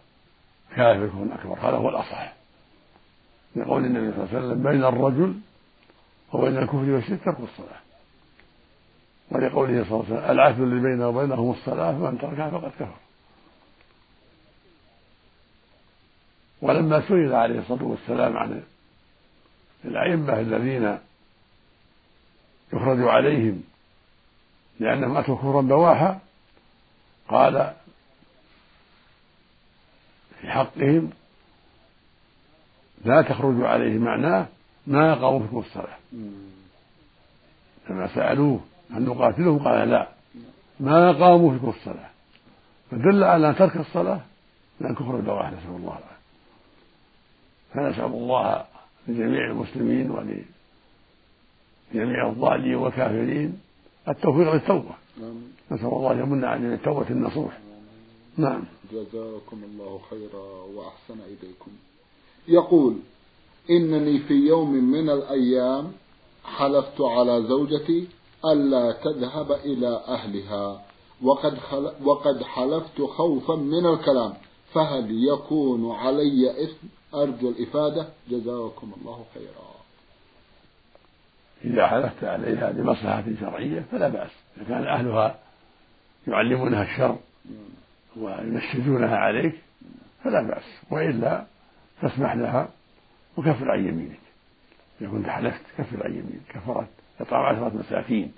كافر 0.77 1.27
أكبر 1.33 1.59
هذا 1.59 1.77
هو 1.77 1.89
الأصح 1.89 2.33
لقول 3.57 3.85
النبي 3.85 4.13
صلى 4.13 4.25
الله 4.25 4.37
عليه 4.37 4.47
وسلم 4.47 4.63
بين 4.63 4.85
الرجل 4.85 5.35
وبين 6.33 6.59
الكفر 6.59 6.77
والشرك 6.77 7.25
ترك 7.25 7.37
الصلاة. 7.41 7.81
ولقوله 9.31 9.85
صلى 9.85 10.01
الله 10.01 10.05
عليه 10.05 10.17
وسلم 10.17 10.31
العهد 10.31 10.61
الذي 10.61 10.81
بينه 10.81 11.09
وبينهم 11.09 11.51
الصلاة 11.51 11.93
فمن 11.93 12.19
تركها 12.19 12.51
فقد 12.51 12.71
كفر. 12.71 13.04
ولما 16.63 17.09
سئل 17.09 17.35
عليه 17.35 17.59
الصلاة 17.59 17.85
والسلام 17.85 18.37
عن 18.37 18.63
الأئمة 19.85 20.41
الذين 20.41 20.99
يخرج 22.73 23.01
عليهم 23.01 23.63
لأنهم 24.81 25.17
أتوا 25.17 25.37
كفرا 25.37 25.61
بواحا 25.61 26.19
قال 27.29 27.73
في 30.41 30.51
حقهم 30.51 31.11
لا 33.05 33.23
تخرج 33.23 33.63
عليه 33.63 33.99
معناه 33.99 34.47
ما 34.87 35.15
قاموا 35.15 35.41
فيكم 35.41 35.59
الصلاة. 35.59 35.97
لما 37.91 38.15
سألوه 38.15 38.61
هل 38.91 39.03
نقاتلهم؟ 39.03 39.59
قال 39.59 39.89
لا. 39.89 40.09
ما 40.81 41.13
قاموا 41.13 41.53
فيكم 41.53 41.69
الصلاة. 41.69 42.11
فدل 42.91 43.25
على 43.25 43.55
ترك 43.55 43.77
الصلاة 43.77 44.21
من 44.81 44.95
كفر 44.95 45.17
البواح 45.17 45.47
نسأل 45.53 45.71
الله 45.77 45.89
العافية. 45.89 46.14
فنسأل 47.75 48.05
الله 48.05 48.65
لجميع 49.09 49.51
المسلمين 49.51 50.11
ولجميع 50.11 52.31
الضالين 52.31 52.75
والكافرين 52.75 53.61
التوفيق 54.09 54.53
للتوبة 54.53 54.95
نسأل 55.71 55.87
الله 55.87 56.13
يمن 56.13 56.45
علينا 56.45 56.75
التوبة 56.75 57.11
النصوح. 57.11 57.59
نعم. 58.37 58.65
جزاكم 58.93 59.61
الله 59.65 60.01
خيرا 60.11 60.47
وأحسن 60.75 61.19
إليكم. 61.27 61.71
يقول 62.49 62.97
إنني 63.71 64.19
في 64.19 64.35
يوم 64.35 64.73
من 64.73 65.11
الأيام 65.11 65.93
حلفت 66.45 67.01
على 67.01 67.43
زوجتي 67.43 68.09
ألا 68.45 68.93
تذهب 68.93 69.53
إلى 69.53 70.05
أهلها 70.09 70.83
وقد. 71.23 71.59
وقد 72.05 72.43
حلفت 72.43 73.03
خوفا 73.03 73.57
من 73.57 73.87
الكلام. 73.87 74.33
فهل 74.75 75.25
يكون 75.29 75.97
علي 75.97 76.65
إثم؟ 76.65 76.87
أرجو 77.15 77.51
الإفادة. 77.51 78.09
جزاكم 78.31 78.93
الله 79.01 79.25
خيرا. 79.35 79.75
إذا 81.65 81.87
حلفت 81.87 82.25
عليها 82.25 82.73
لمصلحة 82.73 83.25
شرعية 83.41 83.85
فلا 83.93 84.09
بأس. 84.09 84.31
إذا 84.57 84.65
كان 84.65 84.87
أهلها 84.87 85.39
يعلمونها 86.27 86.83
الشر 86.83 87.19
وينشدونها 88.17 89.17
عليك 89.17 89.55
فلا 90.25 90.43
بأس. 90.43 90.65
وإلا 90.91 91.47
فاسمح 92.01 92.35
لها 92.35 92.69
وكفر 93.37 93.71
عن 93.71 93.89
يمينك. 93.89 94.21
إذا 95.01 95.11
كنت 95.11 95.27
حلفت 95.27 95.63
كفر 95.79 96.05
عن 96.05 96.11
يمينك. 96.11 96.43
كفرت. 96.49 96.89
إطعام 97.21 97.57
عشرة 97.57 97.77
مساكين 97.79 98.33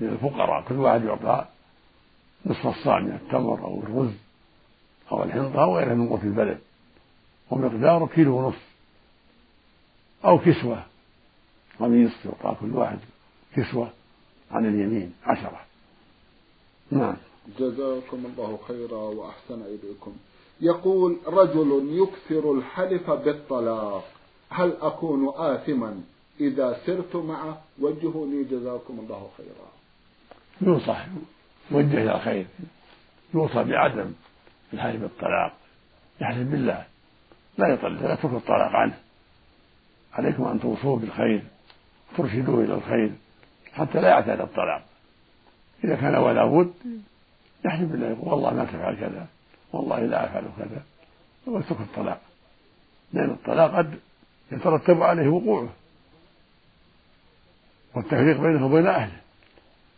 من 0.00 0.08
الفقراء. 0.08 0.68
كل 0.68 0.74
واحد 0.74 1.04
يعطى 1.04 1.46
نصف 2.46 2.66
الصاع 2.66 3.00
من 3.00 3.12
التمر 3.12 3.64
أو 3.64 3.80
الرز. 3.80 4.21
أو 5.12 5.22
الحنطة 5.22 5.62
أو 5.62 5.76
غيرها 5.76 5.94
من 5.94 6.08
قوت 6.08 6.22
البلد. 6.22 6.58
ومقداره 7.50 8.06
كيلو 8.06 8.36
ونصف 8.36 8.62
أو 10.24 10.38
كسوة. 10.38 10.82
قميص 11.80 12.12
يعطى 12.24 12.56
كل 12.60 12.76
واحد 12.76 12.98
كسوة 13.56 13.90
عن 14.50 14.66
اليمين 14.66 15.14
عشرة. 15.24 15.60
نعم. 16.90 17.16
جزاكم 17.58 18.26
الله 18.26 18.58
خيرا 18.68 18.96
وأحسن 18.96 19.62
إليكم. 19.62 20.12
يقول 20.60 21.16
رجل 21.26 21.88
يكثر 22.02 22.52
الحلف 22.52 23.10
بالطلاق. 23.10 24.04
هل 24.50 24.76
أكون 24.80 25.28
آثما؟ 25.36 26.00
إذا 26.40 26.80
سرت 26.86 27.16
معه 27.16 27.62
وجهوني 27.80 28.44
جزاكم 28.44 28.98
الله 28.98 29.30
خيرا. 29.36 29.68
ينصح 30.60 31.06
وجه 31.70 32.02
إلى 32.02 32.14
الخير. 32.16 32.46
يوصى 33.34 33.64
بعدم. 33.64 34.12
الحلف 34.72 35.00
بالطلاق 35.00 35.52
يحلف 36.20 36.48
بالله. 36.48 36.84
لا 37.58 37.68
يطلق 37.68 38.12
يترك 38.12 38.32
الطلاق 38.32 38.70
عنه. 38.76 38.98
عليكم 40.12 40.44
أن 40.44 40.60
توصوه 40.60 40.98
بالخير 40.98 41.42
ترشدوه 42.16 42.64
إلى 42.64 42.74
الخير 42.74 43.12
حتى 43.72 44.00
لا 44.00 44.08
يعتاد 44.08 44.40
الطلاق. 44.40 44.82
إذا 45.84 45.96
كان 45.96 46.16
ولا 46.16 46.44
بد 46.44 46.72
يحلف 47.64 47.90
بالله 47.90 48.06
يقول 48.06 48.28
والله 48.28 48.54
ما 48.54 48.64
تفعل 48.64 48.94
كذا 48.94 49.26
والله 49.72 50.00
لا 50.00 50.24
أفعل 50.24 50.44
كذا. 50.58 50.82
ويترك 51.46 51.80
الطلاق. 51.80 52.20
لأن 53.12 53.30
الطلاق 53.30 53.76
قد 53.76 53.98
يترتب 54.52 55.02
عليه 55.02 55.28
وقوعه. 55.28 55.68
والتفريق 57.94 58.40
بينه 58.40 58.66
وبين 58.66 58.86
أهله. 58.86 59.20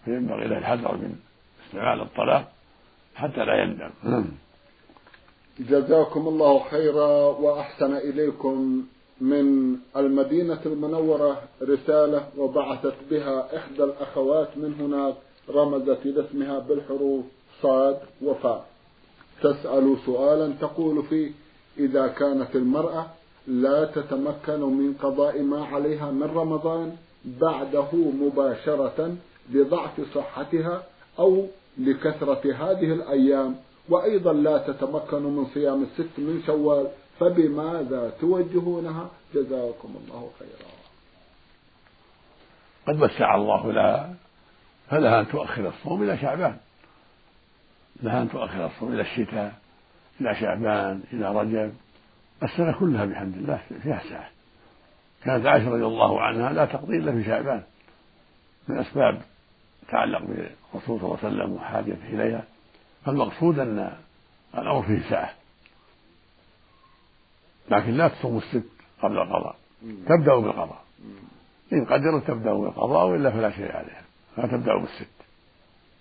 فينبغي 0.04 0.46
له 0.46 0.58
الحذر 0.58 0.96
من 0.96 1.20
استعمال 1.66 2.00
الطلاق 2.00 2.52
حتى 3.16 3.44
لا 3.44 3.62
يندم. 3.62 3.90
جزاكم 5.58 6.28
الله 6.28 6.58
خيرا 6.70 7.26
وأحسن 7.26 7.96
إليكم 7.96 8.84
من 9.20 9.76
المدينة 9.96 10.60
المنورة 10.66 11.42
رسالة 11.62 12.28
وبعثت 12.38 12.94
بها 13.10 13.56
إحدى 13.56 13.84
الأخوات 13.84 14.48
من 14.56 14.74
هناك 14.80 15.14
رمزت 15.50 15.98
إلى 16.06 16.24
اسمها 16.30 16.58
بالحروف 16.58 17.24
صاد 17.62 17.98
وفاء 18.22 18.66
تسأل 19.42 19.96
سؤالا 20.06 20.54
تقول 20.60 21.02
فيه 21.02 21.30
إذا 21.78 22.06
كانت 22.06 22.56
المرأة 22.56 23.06
لا 23.46 23.84
تتمكن 23.84 24.60
من 24.60 24.94
قضاء 25.02 25.42
ما 25.42 25.64
عليها 25.64 26.10
من 26.10 26.22
رمضان 26.22 26.96
بعده 27.24 27.92
مباشرة 27.92 29.16
لضعف 29.52 30.00
صحتها 30.14 30.82
أو 31.18 31.46
لكثرة 31.78 32.52
هذه 32.52 32.92
الأيام 32.92 33.56
وأيضا 33.88 34.32
لا 34.32 34.58
تتمكن 34.58 35.22
من 35.22 35.46
صيام 35.54 35.82
الست 35.82 36.18
من 36.18 36.42
شوال 36.46 36.88
فبماذا 37.20 38.12
توجهونها؟ 38.20 39.10
جزاكم 39.34 39.94
الله 40.04 40.30
خيرا. 40.38 40.70
قد 42.86 43.02
وسع 43.02 43.34
الله 43.34 43.72
لها 43.72 44.14
فلها 44.90 45.20
أن 45.20 45.28
تؤخر 45.28 45.68
الصوم 45.68 46.02
إلى 46.02 46.18
شعبان. 46.18 46.56
لها 48.02 48.22
أن 48.22 48.30
تؤخر 48.30 48.66
الصوم 48.66 48.92
إلى 48.92 49.02
الشتاء 49.02 49.54
إلى 50.20 50.34
شعبان 50.34 51.02
إلى 51.12 51.40
رجب. 51.40 51.74
السنة 52.42 52.78
كلها 52.78 53.04
بحمد 53.04 53.36
الله 53.36 53.62
فيها 53.82 54.02
سعة. 54.10 54.28
كانت 55.24 55.46
عائشة 55.46 55.70
رضي 55.70 55.84
الله 55.84 56.20
عنها 56.20 56.52
لا 56.52 56.64
تقضي 56.64 56.96
إلا 56.96 57.12
في 57.12 57.24
شعبان. 57.24 57.62
من 58.68 58.78
أسباب 58.78 59.22
تعلق 59.88 60.20
بالرسول 60.20 61.00
صلى 61.00 61.04
الله 61.04 61.18
عليه 61.22 61.28
وسلم 61.28 61.52
وحاجته 61.52 62.08
إليها. 62.08 62.44
فالمقصود 63.04 63.58
أن 63.58 63.96
الأمر 64.54 64.82
فيه 64.82 65.10
سعة 65.10 65.34
لكن 67.70 67.90
لا 67.90 68.08
تصوم 68.08 68.38
الست 68.38 68.68
قبل 69.02 69.18
القضاء. 69.18 69.56
تبدأ 69.82 70.34
بالقضاء. 70.36 70.84
إن 71.72 71.84
قدرت 71.84 72.26
تبدأ 72.26 72.54
بالقضاء 72.54 73.06
وإلا 73.06 73.30
فلا 73.30 73.50
شيء 73.50 73.72
عليها. 73.72 74.02
لا 74.38 74.46
تبدأ 74.46 74.76
بالست. 74.76 75.14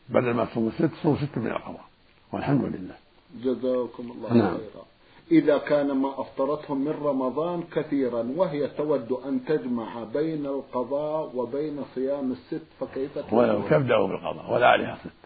بدل 0.09 0.33
ما 0.33 0.45
تصوم 0.45 0.67
الست 0.67 0.95
تصوم 0.95 1.17
ست 1.17 1.37
من 1.37 1.47
القضاء. 1.47 1.85
والحمد 2.31 2.65
لله. 2.65 2.95
جزاكم 3.43 4.11
الله 4.11 4.33
نعم. 4.33 4.57
خيرا. 4.57 4.83
إذا 5.31 5.57
كان 5.57 5.91
ما 5.97 6.21
أفطرته 6.21 6.75
من 6.75 6.91
رمضان 6.91 7.63
كثيرا 7.71 8.27
وهي 8.35 8.67
تود 8.67 9.11
أن 9.11 9.45
تجمع 9.45 10.03
بين 10.03 10.45
القضاء 10.45 11.35
وبين 11.35 11.83
صيام 11.95 12.31
الست 12.31 12.65
فكيف 12.79 13.33
ولو 13.33 13.61
تبدأ 13.61 13.97
بالقضاء. 13.97 14.53
ولا 14.53 14.67
عليها 14.67 14.97
ست 15.03 15.22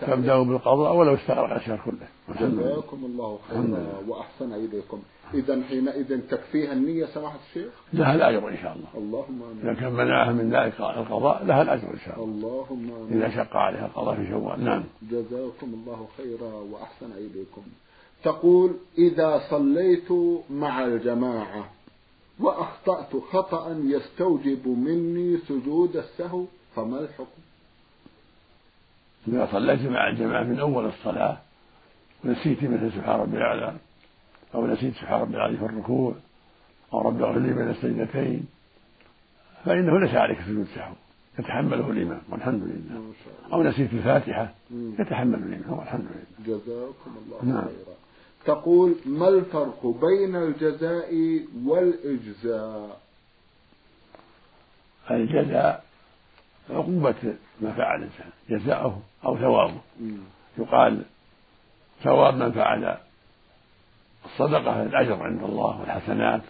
تبدأ 0.00 0.42
بالقضاء 0.42 0.96
ولو 0.96 1.14
استغرق 1.14 1.54
الشهر 1.54 1.80
كله. 1.84 2.08
جزاكم 2.40 3.04
الله 3.04 3.38
خيرا 3.48 4.02
وأحسن 4.08 4.52
إليكم. 4.52 5.02
إذا 5.34 5.62
حينئذ 5.62 6.20
تكفيها 6.20 6.72
النية 6.72 7.06
سماحة 7.06 7.38
الشيخ؟ 7.48 7.72
لها 7.92 8.14
الأجر 8.14 8.48
إن 8.48 8.56
شاء 8.56 8.76
الله. 8.76 8.88
اللهم 8.96 9.42
آمين. 9.42 9.60
إذا 9.62 9.80
كان 9.80 9.92
منعها 9.92 10.32
من 10.32 10.50
ذلك 10.50 10.80
القضاء 10.80 11.44
لها 11.44 11.62
الأجر 11.62 11.88
إن 11.94 11.98
شاء 12.06 12.24
الله. 12.24 12.26
اللهم 12.26 12.90
آمين. 12.92 13.22
إذا 13.22 13.44
شق 13.44 13.56
عليها 13.56 13.86
القضاء 13.86 14.14
في 14.16 14.28
شوال. 14.30 14.64
نعم. 14.64 14.84
جزاكم 15.02 15.66
الله 15.74 16.08
خيرا 16.16 16.52
وأحسن 16.52 17.12
إليكم. 17.12 17.62
تقول 18.24 18.70
إذا 18.98 19.40
صليت 19.50 20.12
مع 20.50 20.84
الجماعة 20.84 21.70
وأخطأت 22.40 23.16
خطأ 23.32 23.80
يستوجب 23.84 24.68
مني 24.68 25.38
سجود 25.38 25.96
السهو 25.96 26.44
فما 26.76 27.00
الحكم؟ 27.00 27.40
إذا 29.30 29.48
صليت 29.52 29.82
مع 29.82 30.08
الجماعة 30.08 30.42
من 30.42 30.60
أول 30.60 30.86
الصلاة 30.86 31.38
ونسيت 32.24 32.64
مثل 32.64 32.92
سبحان 32.92 33.20
ربي 33.20 33.36
الأعلى 33.36 33.74
أو 34.54 34.66
نسيت 34.66 34.94
سبحان 34.94 35.20
ربي 35.20 35.36
العظيم 35.36 35.56
في 35.56 35.64
الركوع 35.64 36.14
أو 36.92 37.00
رب 37.00 37.22
أغفر 37.22 37.38
لي 37.38 37.52
بين 37.52 37.70
السجدتين 37.70 38.46
فإنه 39.64 39.98
ليس 39.98 40.14
عليك 40.14 40.38
سجود 40.40 40.66
سهو 40.74 40.92
يتحمله 41.38 41.90
الإمام 41.90 42.20
والحمد 42.30 42.62
لله. 42.62 43.12
أو 43.52 43.62
نسيت 43.62 43.92
الفاتحة 43.92 44.54
يتحمل 44.98 45.34
الإمام 45.34 45.78
والحمد 45.78 46.04
لله. 46.04 46.56
جزاكم 46.56 47.16
الله 47.26 47.54
نعم. 47.54 47.64
خيرا. 47.64 47.96
تقول 48.44 48.94
ما 49.06 49.28
الفرق 49.28 49.86
بين 49.86 50.36
الجزاء 50.36 51.40
والإجزاء؟ 51.64 53.00
الجزاء 55.10 55.84
عقوبة 56.74 57.34
ما 57.60 57.72
فعل 57.72 57.98
الإنسان 57.98 58.30
جزاؤه 58.50 59.02
أو 59.24 59.36
ثوابه. 59.38 59.80
يقال 60.58 61.02
ثواب 62.02 62.34
من 62.34 62.52
فعل 62.52 62.96
الصدقة 64.24 64.82
الأجر 64.82 65.22
عند 65.22 65.42
الله 65.42 65.80
والحسنات 65.80 66.42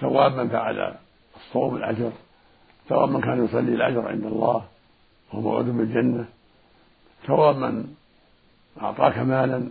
ثواب 0.00 0.32
من 0.32 0.48
فعل 0.48 0.94
الصوم 1.36 1.76
الأجر 1.76 2.12
ثواب 2.88 3.08
من 3.08 3.20
كان 3.20 3.44
يصلي 3.44 3.74
الأجر 3.74 4.08
عند 4.08 4.24
الله 4.24 4.64
وهو 5.32 5.40
موعود 5.40 5.64
بالجنة 5.64 6.24
ثواب 7.26 7.56
من 7.56 7.94
أعطاك 8.82 9.18
مالا 9.18 9.70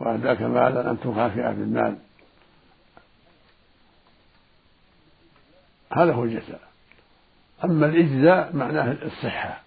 وأهداك 0.00 0.42
مالا 0.42 0.90
أن 0.90 1.00
تكافئه 1.00 1.50
بالمال 1.50 1.96
هذا 5.92 6.12
هو 6.12 6.24
الجزاء. 6.24 6.69
أما 7.64 7.86
الإجزاء 7.86 8.50
معناه 8.56 8.96
الصحة. 9.02 9.62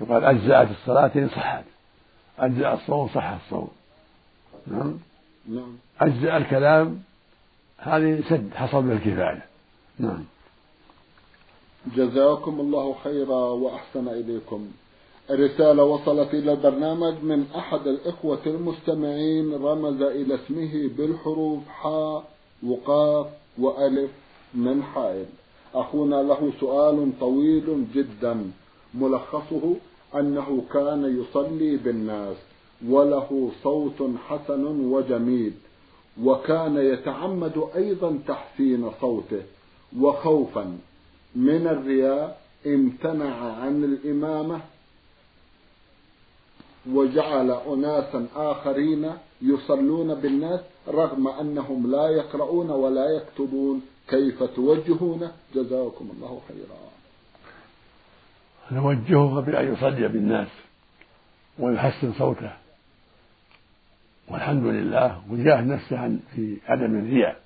يقال 0.00 0.24
أجزأت 0.24 0.70
الصلاة 0.70 1.10
إن 1.16 1.28
صحت 1.28 1.64
أجزأ 2.38 2.74
الصوم 2.74 3.08
صح 3.08 3.38
الصوم. 3.44 3.68
نعم؟ 4.66 4.98
نعم. 5.48 5.76
أجزأ 6.00 6.36
الكلام 6.36 7.02
هذه 7.78 8.22
سد 8.28 8.50
حصل 8.54 8.82
بالكفاية 8.82 9.46
نعم. 9.98 10.24
جزاكم 11.96 12.60
الله 12.60 12.94
خيرا 13.04 13.36
وأحسن 13.36 14.08
إليكم. 14.08 14.68
رسالة 15.30 15.84
وصلت 15.84 16.34
إلى 16.34 16.52
البرنامج 16.52 17.14
من 17.22 17.46
أحد 17.56 17.86
الإخوة 17.86 18.40
المستمعين 18.46 19.54
رمز 19.54 20.02
إلى 20.02 20.34
اسمه 20.34 20.90
بالحروف 20.96 21.68
حاء 21.68 22.24
وقاف 22.66 23.26
وألف 23.58 24.10
من 24.54 24.82
حائل. 24.82 25.26
أخونا 25.74 26.22
له 26.22 26.52
سؤال 26.60 27.12
طويل 27.20 27.86
جدا 27.94 28.50
ملخصه 28.94 29.74
أنه 30.14 30.64
كان 30.72 31.20
يصلي 31.20 31.76
بالناس 31.76 32.36
وله 32.88 33.50
صوت 33.62 34.10
حسن 34.28 34.64
وجميل 34.64 35.52
وكان 36.22 36.76
يتعمد 36.76 37.64
أيضا 37.76 38.18
تحسين 38.28 38.90
صوته 39.00 39.42
وخوفا 40.00 40.78
من 41.36 41.66
الرياء 41.66 42.42
امتنع 42.66 43.34
عن 43.34 43.84
الإمامة 43.84 44.60
وجعل 46.92 47.50
أناسا 47.50 48.26
آخرين 48.36 49.12
يصلون 49.42 50.14
بالناس 50.14 50.60
رغم 50.88 51.28
أنهم 51.28 51.90
لا 51.90 52.08
يقرؤون 52.08 52.70
ولا 52.70 53.10
يكتبون. 53.16 53.82
كيف 54.08 54.42
توجهونه 54.42 55.32
جزاكم 55.54 56.10
الله 56.14 56.40
خيرا. 56.48 56.78
نوجهه 58.72 59.40
بأن 59.40 59.72
يصلي 59.72 60.08
بالناس 60.08 60.48
ويحسن 61.58 62.12
صوته. 62.12 62.52
والحمد 64.28 64.64
لله 64.64 65.22
وجاهد 65.30 65.66
نفسه 65.66 65.98
عن 65.98 66.20
في 66.34 66.56
عدم 66.68 66.98
الرياء. 66.98 67.40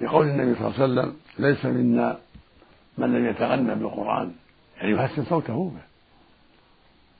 لقول 0.00 0.26
النبي 0.26 0.54
صلى 0.54 0.68
الله 0.68 0.74
عليه 0.80 0.84
وسلم 0.84 1.16
ليس 1.38 1.64
منا 1.64 2.18
من 2.98 3.14
لم 3.14 3.26
يتغنى 3.26 3.74
بالقرآن. 3.74 4.34
يعني 4.76 4.92
يحسن 4.92 5.24
صوته 5.24 5.70
به 5.70 5.82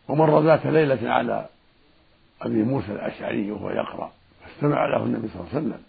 ومر 0.09 0.42
ذات 0.42 0.66
ليلة 0.66 1.11
على 1.11 1.48
أبي 2.42 2.62
موسى 2.62 2.92
الأشعري 2.92 3.50
وهو 3.50 3.70
يقرأ 3.70 4.12
فاستمع 4.44 4.87
له 4.87 5.04
النبي 5.04 5.28
صلى 5.28 5.40
الله 5.40 5.48
عليه 5.54 5.61
وسلم. 5.61 5.83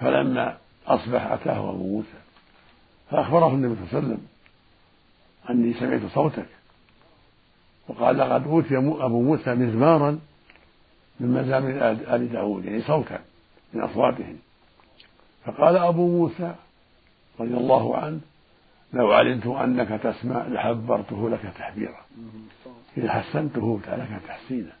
فلما 0.00 0.56
أصبح 0.86 1.26
أتاه 1.26 1.70
أبو 1.70 1.86
موسى 1.86 2.18
فأخبره 3.10 3.48
النبي 3.48 3.74
صلى 3.74 3.84
الله 3.84 3.94
عليه 3.94 4.06
وسلم 4.06 4.26
أني 5.50 5.74
سمعت 5.74 6.12
صوتك. 6.14 6.46
وقال 7.88 8.18
لقد 8.18 8.46
أوتي 8.46 8.76
أبو 8.76 9.22
موسى 9.22 9.54
مزمارا 9.54 10.18
من 11.20 11.28
مزامير 11.28 11.90
آل 11.90 12.32
داود 12.32 12.64
يعني 12.64 12.82
صوتا 12.82 13.20
من 13.72 13.80
أصواتهم. 13.80 14.36
فقال 15.44 15.76
أبو 15.76 16.08
موسى 16.08 16.54
رضي 17.40 17.54
الله 17.54 17.96
عنه 17.96 18.20
لو 18.92 19.12
علمت 19.12 19.46
أنك 19.46 20.00
تسمع 20.02 20.46
لحبرته 20.46 21.30
لك 21.30 21.52
تحبيرا 21.58 22.00
إذا 22.96 23.12
حسنته 23.12 23.80
لك 23.88 24.20
تحسينا. 24.26 24.72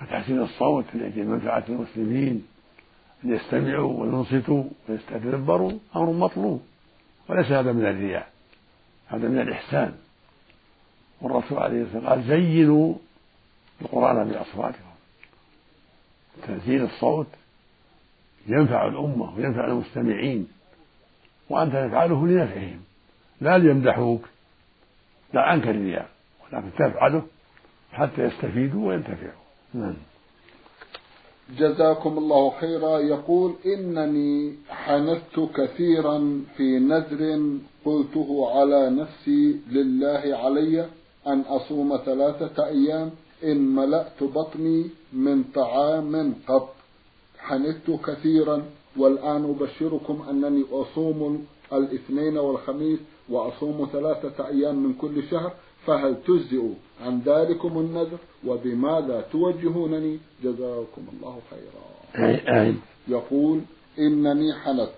فتحسين 0.00 0.40
الصوت 0.42 0.84
لأجل 0.94 1.26
منفعة 1.26 1.64
المسلمين. 1.68 2.46
يستمعوا 3.24 4.02
وينصتوا 4.02 4.64
ويستدبروا 4.88 5.72
أمر 5.96 6.12
مطلوب 6.12 6.62
وليس 7.28 7.46
هذا 7.46 7.72
من 7.72 7.86
الرياء 7.86 8.28
هذا 9.06 9.28
من 9.28 9.40
الإحسان. 9.40 9.94
والرسول 11.20 11.58
عليه 11.58 11.82
الصلاة 11.82 11.94
والسلام 11.94 12.06
قال 12.06 12.22
زينوا 12.28 12.94
القرآن 13.82 14.28
بأصواتكم. 14.28 14.94
تزيين 16.42 16.84
الصوت 16.84 17.26
ينفع 18.46 18.86
الأمة 18.86 19.36
وينفع 19.36 19.66
المستمعين 19.66 20.48
وأنت 21.50 21.72
تفعله 21.72 22.26
لنفعهم 22.26 22.80
لا 23.40 23.58
ليمدحوك 23.58 24.28
لا 25.32 25.42
عنك 25.42 25.68
الرياء 25.68 26.08
ولكن 26.44 26.70
تفعله 26.78 27.26
حتى 27.92 28.22
يستفيدوا 28.22 28.88
وينتفعوا. 28.88 29.44
نعم. 29.74 29.94
جزاكم 31.58 32.18
الله 32.18 32.50
خيرا. 32.60 32.98
يقول 32.98 33.52
إنني 33.66 34.54
حنثت 34.68 35.40
كثيرا 35.54 36.44
في 36.56 36.78
نذر 36.78 37.20
قلته 37.84 38.50
على 38.54 38.90
نفسي 38.90 39.60
لله 39.70 40.22
علي 40.36 40.88
أن 41.26 41.40
أصوم 41.40 41.96
ثلاثة 42.04 42.66
أيام 42.66 43.10
إن 43.44 43.74
ملأت 43.74 44.22
بطني 44.22 44.86
من 45.12 45.44
طعام 45.54 46.34
قط. 46.48 46.74
حنثت 47.38 47.90
كثيرا 48.06 48.62
والآن 48.96 49.44
أبشركم 49.44 50.22
أنني 50.30 50.64
أصوم 50.72 51.46
الاثنين 51.72 52.38
والخميس 52.38 52.98
وأصوم 53.28 53.88
ثلاثة 53.92 54.48
أيام 54.48 54.76
من 54.76 54.94
كل 54.94 55.22
شهر 55.30 55.52
فهل 55.86 56.16
تجزئ 56.26 56.62
عن 57.00 57.20
ذلكم 57.26 57.78
النذر؟ 57.78 58.18
وبماذا 58.46 59.24
توجهونني؟ 59.32 60.18
جزاكم 60.44 61.02
الله 61.12 61.38
خيرا. 61.50 61.84
يقول 63.08 63.60
إنني 63.98 64.52
حنث 64.54 64.88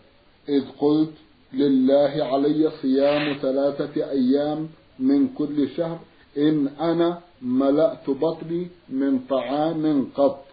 إذ 0.48 0.64
قلت 0.78 1.12
لله 1.52 2.24
علي 2.24 2.70
صيام 2.82 3.36
ثلاثة 3.42 4.10
أيام 4.10 4.68
من 4.98 5.28
كل 5.28 5.68
شهر 5.76 5.98
إن 6.38 6.68
أنا 6.80 7.20
ملأت 7.42 8.10
بطني 8.10 8.68
من 8.88 9.18
طعام 9.18 10.08
قط 10.14 10.44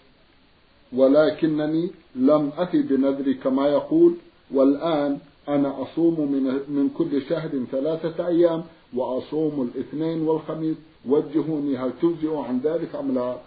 ولكنني 0.94 1.90
لم 2.16 2.52
أتي 2.58 2.82
بنذري 2.82 3.34
كما 3.34 3.68
يقول 3.68 4.16
والآن 4.54 5.18
أنا 5.50 5.82
أصوم 5.82 6.32
من, 6.32 6.44
من 6.70 6.90
كل 6.90 7.22
شهر 7.30 7.50
ثلاثة 7.72 8.28
أيام 8.28 8.64
وأصوم 8.96 9.72
الاثنين 9.76 10.22
والخميس 10.22 10.78
وجهوني 11.06 11.78
هل 11.78 11.94
تجزئ 12.02 12.38
عن 12.38 12.60
ذلك 12.60 12.96
أم 12.96 13.16
لا؟ 13.16 13.38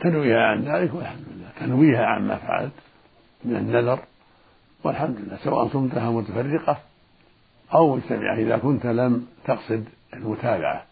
تنويها 0.00 0.42
عن 0.42 0.62
ذلك 0.62 0.94
والحمد 0.94 1.24
لله. 1.30 1.50
تنويها 1.60 2.06
عما 2.06 2.36
فعلت 2.36 2.72
من 3.44 3.56
النذر 3.56 3.98
والحمد 4.84 5.16
لله. 5.20 5.38
سواء 5.44 5.68
صمتها 5.68 6.10
متفرقة 6.10 6.80
أو 7.74 7.96
مجتمعة. 7.96 8.36
إذا 8.36 8.58
كنت 8.58 8.86
لم 8.86 9.26
تقصد 9.44 9.84
المتابعة 10.14 10.84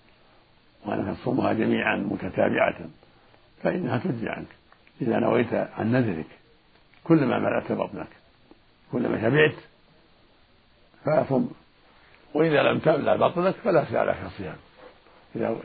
وأنك 0.86 1.18
تصومها 1.18 1.52
جميعا 1.52 1.96
متتابعة 1.96 2.78
فإنها 3.62 3.98
تجزي 3.98 4.28
عنك. 4.28 4.48
إذا 5.02 5.18
نويت 5.18 5.54
عن 5.54 5.92
نذرك 5.92 6.26
كلما 7.04 7.38
ملأت 7.38 7.72
بطنك 7.72 8.08
كلما 8.92 9.22
شبعت 9.22 9.54
فصم. 11.04 11.48
وإذا 12.34 12.62
لم 12.62 12.78
تملأ 12.78 13.16
بطنك 13.16 13.54
فليس 13.54 13.92
عليك 13.94 14.16
الصيام 14.26 14.56
إذا 15.36 15.56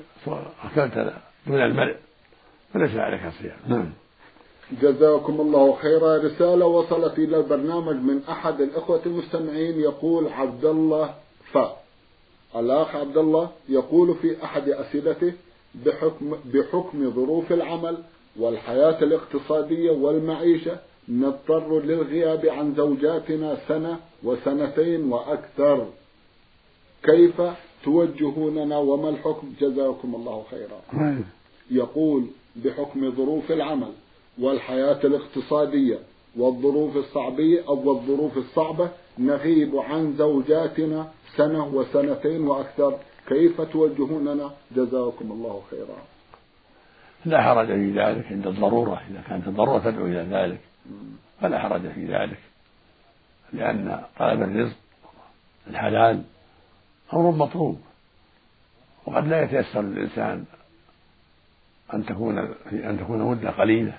أكلت 0.64 1.14
دون 1.48 1.62
الملء 1.62 1.96
فليس 2.74 2.96
عليك 2.96 3.26
الصيام 3.26 3.58
نعم. 3.68 3.94
جزاكم 4.82 5.42
الله 5.42 5.76
خيرا. 5.76 6.18
رسالة 6.18 6.66
وصلت 6.66 7.20
إلى 7.20 7.38
البرنامج 7.38 7.96
من 7.96 8.22
أحد 8.30 8.62
الإخوة 8.62 9.02
المستمعين 9.06 9.80
يقول 9.80 10.28
عبد 10.28 10.66
الله 10.66 11.14
ف. 11.54 11.58
الأخ 12.56 12.96
عبد 12.96 13.18
الله 13.18 13.50
يقول 13.70 14.16
في 14.16 14.44
أحد 14.44 14.70
أسئلته 14.70 15.34
بحكم 15.76 16.38
بحكم 16.46 17.12
ظروف 17.12 17.52
العمل 17.52 17.98
والحياة 18.40 19.04
الاقتصادية 19.04 19.92
والمعيشة 19.92 20.78
نضطر 21.10 21.80
للغياب 21.80 22.46
عن 22.46 22.76
زوجاتنا 22.76 23.58
سنة 23.68 24.00
وسنتين 24.24 25.14
وأكثر. 25.14 25.88
كيف 27.04 27.42
توجهوننا 27.84 28.78
وما 28.78 29.10
الحكم؟ 29.10 29.54
جزاكم 29.62 30.16
الله 30.16 30.44
خيرا. 30.52 30.82
يقول 31.72 32.28
بحكم 32.56 33.12
ظروف 33.12 33.52
العمل 33.52 33.92
والحياة 34.40 35.00
الاقتصادية 35.04 36.00
والظروف 36.38 36.98
الصعبية 36.98 37.68
أو 37.68 37.92
الظروف 37.92 38.38
الصعبة 38.38 38.90
نغيب 39.20 39.76
عن 39.76 40.14
زوجاتنا 40.18 41.12
سنة 41.38 41.66
وسنتين 41.76 42.48
وأكثر. 42.48 42.98
كيف 43.28 43.62
توجهوننا؟ 43.62 44.52
جزاكم 44.72 45.32
الله 45.32 45.62
خيرا. 45.72 45.98
لا 47.26 47.42
حرج 47.42 47.68
في 47.68 47.92
ذلك 47.92 48.26
عند 48.26 48.48
الضرورة. 48.48 49.02
إذا 49.12 49.22
كانت 49.30 49.48
الضرورة 49.48 49.80
تدعو 49.80 50.06
إلى 50.06 50.28
ذلك 50.32 50.60
فلا 51.42 51.60
حرج 51.60 51.82
في 51.82 52.06
ذلك 52.06 52.40
لأن 53.54 54.04
طلب 54.20 54.42
الرزق 54.42 54.76
الحلال 55.68 56.24
أمر 57.14 57.32
مطلوب. 57.32 57.82
وقد 59.06 59.28
لا 59.28 59.42
يتيسر 59.42 59.82
للإنسان 59.82 60.46
أن 61.94 62.06
تكون 62.06 62.38
أن 62.72 63.00
تكون 63.00 63.20
مدة 63.20 63.50
قليلة. 63.50 63.98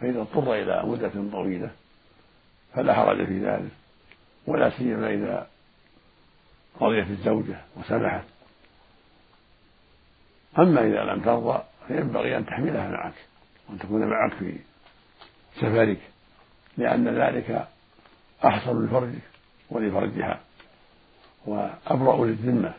فإذا 0.00 0.20
اضطر 0.20 0.54
إلى 0.54 0.82
مدة 0.84 1.30
طويلة 1.32 1.70
فلا 2.74 2.94
حرج 2.94 3.26
في 3.26 3.38
ذلك. 3.46 3.70
ولا 4.46 4.70
سيما 4.70 5.14
إذا 5.14 5.46
رضيت 6.80 7.10
الزوجة 7.10 7.60
وسمحت. 7.76 8.24
أما 10.58 10.80
إذا 10.80 11.04
لم 11.04 11.20
ترضى 11.20 11.62
فينبغي 11.88 12.36
أن 12.36 12.46
تحملها 12.46 12.88
معك 12.88 13.14
وأن 13.68 13.78
تكون 13.78 14.06
معك 14.06 14.34
في 14.34 14.58
سفرك 15.56 15.98
لأن 16.76 17.08
ذلك 17.08 17.68
أحصن 18.44 18.86
لفرجك 18.86 19.22
ولفرجها. 19.70 20.40
وأبرأ 21.46 22.26
للذمة 22.26 22.74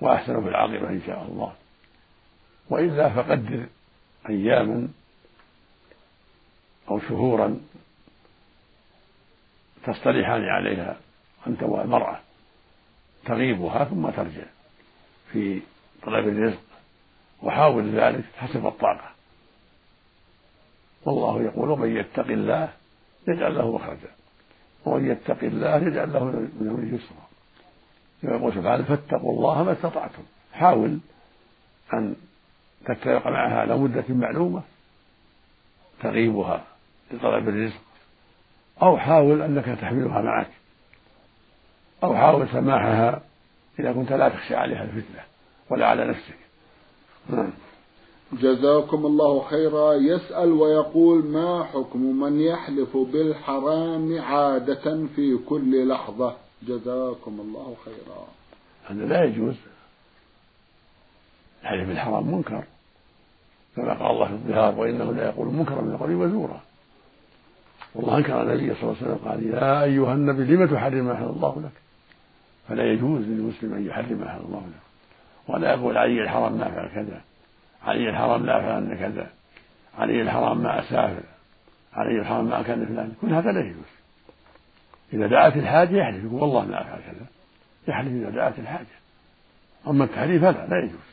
وأحسن 0.00 0.42
في 0.42 0.48
العاقبة 0.48 0.88
إن 0.88 1.02
شاء 1.06 1.22
الله. 1.22 1.52
وإلا 2.70 3.08
فقدر 3.08 3.66
أياما 4.28 4.88
أو 6.90 7.00
شهورا 7.00 7.60
تصطلحان 9.86 10.44
عليها 10.44 10.96
أنت 11.46 11.62
والمرأة 11.62 12.20
تغيبها 13.24 13.84
ثم 13.84 14.10
ترجع 14.10 14.44
في 15.32 15.60
طلب 16.02 16.28
الرزق 16.28 16.62
وحاول 17.42 17.90
ذلك 17.90 18.24
حسب 18.36 18.66
الطاقة. 18.66 19.10
والله 21.04 21.42
يقول 21.42 21.70
ومن 21.70 21.96
يتق 21.96 22.26
الله 22.26 22.72
يجعل 23.28 23.54
له 23.54 23.72
مخرجا 23.72 24.10
ومن 24.84 25.10
يتق 25.10 25.38
الله 25.42 25.76
يجعل 25.76 26.12
له 26.12 26.24
من 26.24 26.68
امره 26.68 26.98
يسرا 28.22 28.36
يقول 28.36 28.54
سبحانه 28.54 28.84
فاتقوا 28.84 29.32
الله 29.32 29.62
ما 29.62 29.72
استطعتم. 29.72 30.22
حاول 30.52 30.98
أن 31.94 32.16
تتفق 32.84 33.26
معها 33.26 33.60
على 33.60 33.76
مدة 33.76 34.04
معلومة 34.08 34.62
تغيبها 36.02 36.64
لطلب 37.10 37.48
الرزق. 37.48 37.80
أو 38.82 38.98
حاول 38.98 39.42
أنك 39.42 39.64
تحملها 39.64 40.22
معك. 40.22 40.50
أو 42.04 42.16
حاول 42.16 42.48
سماحها 42.48 43.22
إذا 43.78 43.92
كنت 43.92 44.12
لا 44.12 44.28
تخشى 44.28 44.54
عليها 44.54 44.82
الفتنة 44.82 45.22
ولا 45.70 45.86
على 45.86 46.04
نفسك. 46.04 46.38
نعم. 47.30 47.50
جزاكم 48.32 49.06
الله 49.06 49.42
خيرا. 49.42 49.92
يسأل 49.92 50.52
ويقول 50.52 51.24
ما 51.24 51.64
حكم 51.64 52.20
من 52.20 52.40
يحلف 52.40 52.96
بالحرام 52.96 54.20
عادة 54.20 55.06
في 55.16 55.38
كل 55.48 55.88
لحظة؟ 55.88 56.47
جزاكم 56.62 57.40
الله 57.40 57.76
خيرا. 57.84 58.26
هذا 58.90 59.06
لا 59.06 59.24
يجوز. 59.24 59.54
الحلف 61.62 61.88
بالحرام 61.88 62.34
منكر. 62.34 62.64
كما 63.76 63.94
قال 63.94 64.10
الله 64.10 64.26
في 64.26 64.32
الظهار 64.32 64.74
وإنه 64.74 65.12
لا 65.12 65.24
يقول 65.24 65.46
منكرا 65.46 65.82
من 65.82 65.92
القول 65.92 66.14
وزورا. 66.14 66.60
والله 67.94 68.18
أنكر 68.18 68.42
النبي 68.42 68.74
صلى 68.74 68.82
الله 68.82 68.96
عليه 69.02 69.12
وسلم 69.12 69.28
قال 69.28 69.46
يا 69.46 69.82
أيها 69.82 70.14
النبي 70.14 70.44
لم 70.44 70.66
تحرم 70.66 71.04
ما 71.04 71.14
أحل 71.14 71.24
الله 71.24 71.62
لك؟ 71.64 71.72
فلا 72.68 72.92
يجوز 72.92 73.22
للمسلم 73.22 73.74
أن 73.74 73.86
يحرم 73.86 74.18
ما 74.18 74.26
أحل 74.26 74.40
الله 74.40 74.60
له 74.66 74.80
ولا 75.54 75.74
يقول 75.74 75.98
علي 75.98 76.22
الحرام 76.22 76.52
ما 76.52 76.68
أفعل 76.68 76.88
كذا. 76.88 77.20
علي 77.82 78.10
الحرام 78.10 78.46
لا 78.46 78.58
أفعل 78.58 78.96
كذا. 78.98 79.30
علي 79.98 80.22
الحرام 80.22 80.62
ما 80.62 80.80
أسافر. 80.80 81.22
علي 81.92 82.20
الحرام 82.20 82.44
ما 82.44 82.60
أكل 82.60 82.86
فلان. 82.86 83.12
كل 83.20 83.32
هذا 83.34 83.52
لا 83.52 83.60
يجوز. 83.60 83.97
إذا 85.12 85.26
دعت 85.26 85.56
الحاجة 85.56 85.96
يحلف 85.96 86.24
يقول 86.24 86.42
والله 86.42 86.64
ما 86.64 86.82
أفعل 86.82 87.00
كذا. 87.00 87.26
يحلف 87.88 88.12
إذا 88.12 88.30
دعت 88.30 88.58
الحاجة. 88.58 88.86
أما 89.88 90.04
التحليف 90.04 90.44
هذا 90.44 90.66
لا 90.66 90.84
يجوز. 90.84 91.08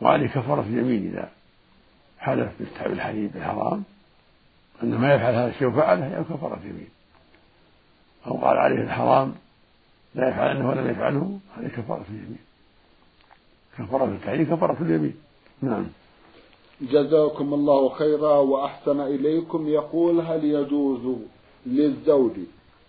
وعليه 0.00 0.26
كفارة 0.26 0.60
اليمين 0.60 1.06
إذا 1.12 1.30
حلف 2.18 2.52
بالحليب 2.84 3.32
بالحرام 3.32 3.84
أن 4.82 4.94
ما 4.94 5.14
يفعل 5.14 5.34
هذا 5.34 5.48
الشيء 5.48 5.68
وفعله 5.68 6.16
أو 6.16 6.24
كفارة 6.24 6.60
يمين 6.64 6.88
أو 8.26 8.36
قال 8.36 8.56
عليه 8.56 8.82
الحرام 8.82 9.34
لا 10.14 10.28
يفعل 10.28 10.56
أنه 10.56 10.68
ولم 10.68 10.90
يفعله 10.90 11.38
هذه 11.56 11.68
كفارة 11.68 12.04
اليمين. 12.08 12.38
كفارة 13.78 14.04
التحريم 14.04 14.56
كفارة 14.56 14.76
اليمين. 14.80 15.16
نعم. 15.62 15.86
جزاكم 16.80 17.54
الله 17.54 17.88
خيرا 17.88 18.32
وأحسن 18.32 19.00
إليكم. 19.00 19.68
يقول 19.68 20.20
هل 20.20 20.44
يجوز 20.44 21.18
للزوج. 21.66 22.32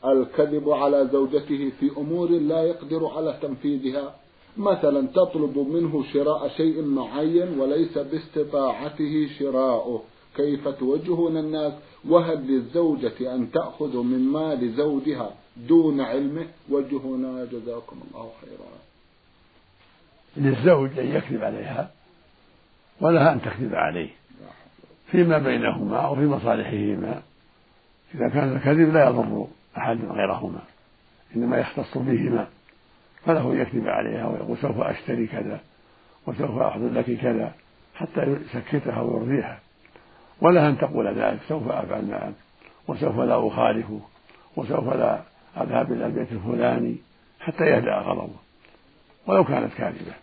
الكذب 0.06 0.70
على 0.70 1.10
زوجته 1.12 1.72
في 1.80 1.92
أمور 1.98 2.30
لا 2.30 2.64
يقدر 2.64 3.08
على 3.08 3.38
تنفيذها. 3.42 4.16
مثلا 4.58 5.08
تطلب 5.08 5.58
منه 5.58 6.04
شراء 6.14 6.48
شيء 6.48 6.82
معين 6.82 7.60
وليس 7.60 7.98
باستطاعته 7.98 9.30
شراؤه. 9.40 10.04
كيف 10.36 10.68
توجهون 10.68 11.38
الناس؟ 11.38 11.74
وهل 12.10 12.38
للزوجة 12.48 13.36
أن 13.36 13.52
تأخذ 13.52 13.98
من 13.98 14.20
مال 14.20 14.74
زوجها 14.74 15.32
دون 15.68 16.02
علمه؟ 16.02 16.48
وجهنا 16.70 17.46
جزاكم 17.46 17.98
الله 18.08 18.30
خيرا. 18.42 18.78
للزوج 20.38 21.00
أن 21.00 21.16
يكذب 21.16 21.44
عليها 21.44 21.92
ولها 23.02 23.34
أن 23.34 23.42
تكذب 23.42 23.76
عليه. 23.76 24.10
فيما 25.12 25.38
بينهما 25.38 25.98
أو 25.98 26.16
في 26.16 26.22
مصالحهما. 26.22 27.22
إذا 28.16 28.30
كان 28.30 28.56
الكذب 28.56 28.94
لا 28.94 29.06
يضر 29.06 29.48
أحد 29.78 30.00
غيرهما 30.06 30.60
إنما 31.36 31.58
يختص 31.58 31.98
بهما 31.98 32.48
فله 33.26 33.54
أن 33.54 33.62
يكذب 33.62 33.88
عليها 33.88 34.28
ويقول 34.28 34.58
سوف 34.58 34.80
أشتري 34.80 35.28
كذا 35.28 35.60
وسوف 36.28 36.58
أحضر 36.58 36.90
لك 36.90 37.20
كذا 37.22 37.52
حتى 37.96 38.22
يسكتها 38.22 39.02
ويرضيها. 39.02 39.60
ولها 40.42 40.70
أن 40.70 40.78
تقول 40.78 41.08
ذلك 41.08 41.40
سوف 41.48 41.68
أفعل 41.68 42.06
معك 42.06 42.34
وسوف 42.88 43.20
لا 43.20 43.48
أخالفه 43.48 44.00
وسوف 44.56 44.94
لا 44.94 45.22
أذهب 45.58 45.92
إلى 45.92 46.06
البيت 46.06 46.32
الفلاني 46.32 46.96
حتى 47.40 47.64
يهدأ 47.64 48.00
غضبه. 48.00 48.40
ولو 49.28 49.44
كانت 49.44 49.74
كاذبة. 49.74 50.14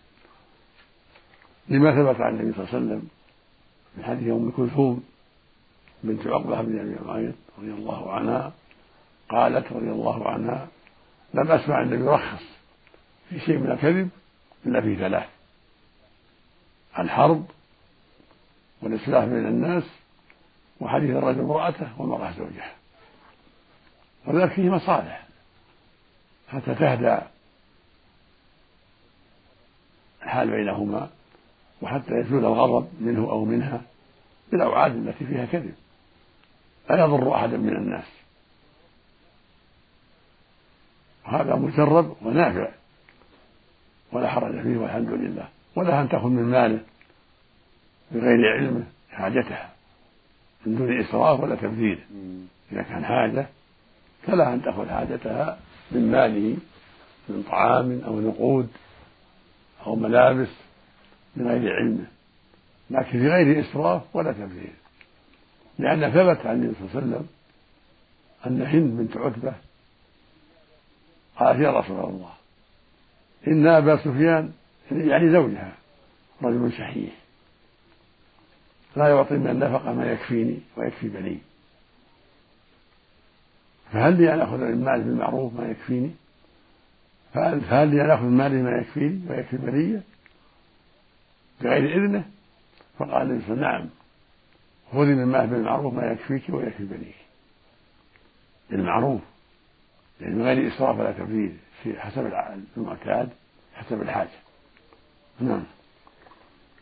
لما 1.69 1.91
ثبت 1.91 2.21
عن 2.21 2.35
النبي 2.35 2.53
صلى 2.53 2.63
الله 2.63 2.75
عليه 2.75 2.85
وسلم 2.85 3.07
من 3.97 4.03
حديث 4.03 4.33
أم 4.33 4.51
كلثوم 4.51 5.03
بنت 6.05 6.27
عقبة 6.27 6.61
بن 6.61 6.79
أبي 6.79 7.05
معيط 7.05 7.35
رضي 7.57 7.71
الله 7.71 8.11
عنها 8.11 8.53
قالت 9.29 9.71
رضي 9.71 9.91
الله 9.91 10.29
عنها 10.29 10.67
لم 11.33 11.51
أسمع 11.51 11.81
النبي 11.81 12.03
يرخص 12.03 12.43
في 13.29 13.39
شيء 13.39 13.57
من 13.57 13.71
الكذب 13.71 14.09
إلا 14.65 14.81
في 14.81 14.95
ثلاث 14.95 15.27
الحرب 16.99 17.45
والإصلاح 18.81 19.25
بين 19.25 19.47
الناس 19.47 19.83
وحديث 20.79 21.09
الرجل 21.09 21.39
امرأته 21.39 22.01
والمرأة 22.01 22.31
زوجها 22.31 22.75
وذلك 24.25 24.51
فيه 24.51 24.69
مصالح 24.69 25.27
حتى 26.47 26.75
تهدى 26.75 27.17
الحال 30.23 30.51
بينهما 30.51 31.09
وحتى 31.81 32.13
يزول 32.13 32.45
الغضب 32.45 32.87
منه 33.01 33.29
أو 33.29 33.45
منها 33.45 33.81
بالأوعاد 34.51 34.95
التي 34.95 35.25
فيها 35.25 35.45
كذب. 35.45 35.75
لا 36.89 37.05
يضر 37.05 37.35
أحدا 37.35 37.57
من 37.57 37.75
الناس. 37.75 38.05
وهذا 41.25 41.55
مجرب 41.55 42.15
ونافع. 42.21 42.69
ولا 44.11 44.29
حرج 44.29 44.61
فيه 44.61 44.77
والحمد 44.77 45.09
لله. 45.09 45.47
ولا 45.75 46.01
أن 46.01 46.09
تأخذ 46.09 46.27
من 46.27 46.43
ماله 46.43 46.79
بغير 48.11 48.53
علمه 48.53 48.83
حاجتها. 49.11 49.69
من 50.65 50.75
دون 50.75 50.99
إسراف 50.99 51.39
ولا 51.39 51.55
تبذير. 51.55 51.99
إذا 52.71 52.81
كان 52.81 53.05
حاجة 53.05 53.47
فلا 54.23 54.53
أن 54.53 54.61
تأخذ 54.61 54.89
حاجتها 54.89 55.59
من 55.91 56.11
ماله 56.11 56.57
من 57.29 57.43
طعام 57.43 58.01
أو 58.05 58.21
نقود 58.21 58.69
أو 59.85 59.95
ملابس 59.95 60.49
من 61.35 61.47
غير 61.47 61.75
علمه 61.75 62.05
لكن 62.89 63.11
في 63.11 63.27
غير 63.27 63.59
إسراف 63.59 64.01
ولا 64.15 64.31
تبذير. 64.31 64.73
لأن 65.79 66.11
ثبت 66.11 66.45
عن 66.45 66.55
النبي 66.55 66.73
صلى 66.73 66.87
الله 66.87 66.95
عليه 66.95 67.07
وسلم 67.07 67.27
أن 68.47 68.61
هند 68.61 68.97
بنت 68.97 69.17
عتبة 69.17 69.53
قالت 71.37 71.59
يا 71.59 71.79
رسول 71.79 71.99
الله 71.99 72.33
إن 73.47 73.67
أبا 73.67 73.97
سفيان 73.97 74.51
يعني 74.91 75.31
زوجها 75.31 75.73
رجل 76.43 76.71
شحيح 76.71 77.25
لا 78.95 79.07
يعطي 79.07 79.37
من 79.37 79.47
النفقة 79.47 79.93
ما 79.93 80.11
يكفيني 80.11 80.59
ويكفي 80.77 81.09
بني. 81.09 81.37
فهل 83.91 84.17
لي 84.17 84.33
أن 84.33 84.39
آخذ 84.39 84.57
من 84.57 84.83
ماله 84.83 85.03
بالمعروف 85.03 85.53
ما 85.53 85.67
يكفيني؟ 85.67 86.11
فهل 87.33 87.87
لي 87.87 88.01
أن 88.01 88.11
آخذ 88.11 88.23
من 88.23 88.37
ماله 88.37 88.61
ما 88.61 88.77
يكفيني 88.77 89.21
ويكفي 89.29 89.57
بنية 89.57 90.01
بغير 91.61 92.05
إذنه؟ 92.05 92.25
فقال 92.97 93.31
النبي 93.31 93.61
نعم. 93.61 93.89
خذي 94.91 95.15
من 95.15 95.25
ماله 95.25 95.45
بالمعروف 95.45 95.93
ما 95.93 96.11
يكفيك 96.11 96.43
ويكفي 96.49 96.83
بنيك. 96.83 97.15
بالمعروف 98.69 99.21
يعني 100.21 100.35
من 100.35 100.45
غير 100.45 100.67
إسراف 100.67 100.99
ولا 100.99 101.11
تبذير 101.11 101.53
في 101.83 101.99
حسب 101.99 102.31
المعتاد 102.77 103.29
حسب 103.73 104.01
الحاجة. 104.01 104.29
نعم. 105.39 105.63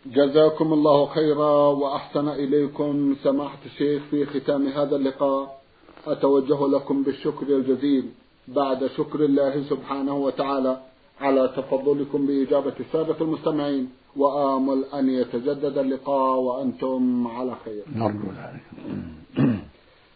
جزاكم 0.05 0.73
الله 0.73 1.05
خيرا 1.05 1.67
وأحسن 1.67 2.27
إليكم. 2.27 3.15
سماحة 3.23 3.57
الشيخ 3.65 4.03
في 4.11 4.25
ختام 4.25 4.67
هذا 4.67 4.95
اللقاء 4.95 5.61
أتوجه 6.07 6.67
لكم 6.67 7.03
بالشكر 7.03 7.47
الجزيل. 7.47 8.09
بعد 8.47 8.87
شكر 8.87 9.19
الله 9.19 9.63
سبحانه 9.69 10.15
وتعالى 10.15 10.81
على 11.21 11.53
تفضلكم 11.57 12.27
بإجابة 12.27 12.73
السادة 12.79 13.15
المستمعين. 13.21 13.89
وآمل 14.17 14.85
أن 14.93 15.09
يتجدد 15.09 15.77
اللقاء 15.77 16.39
وأنتم 16.39 17.27
على 17.27 17.55
خير. 17.65 17.83
نرجو 17.95 18.27
ذلك. 18.27 18.63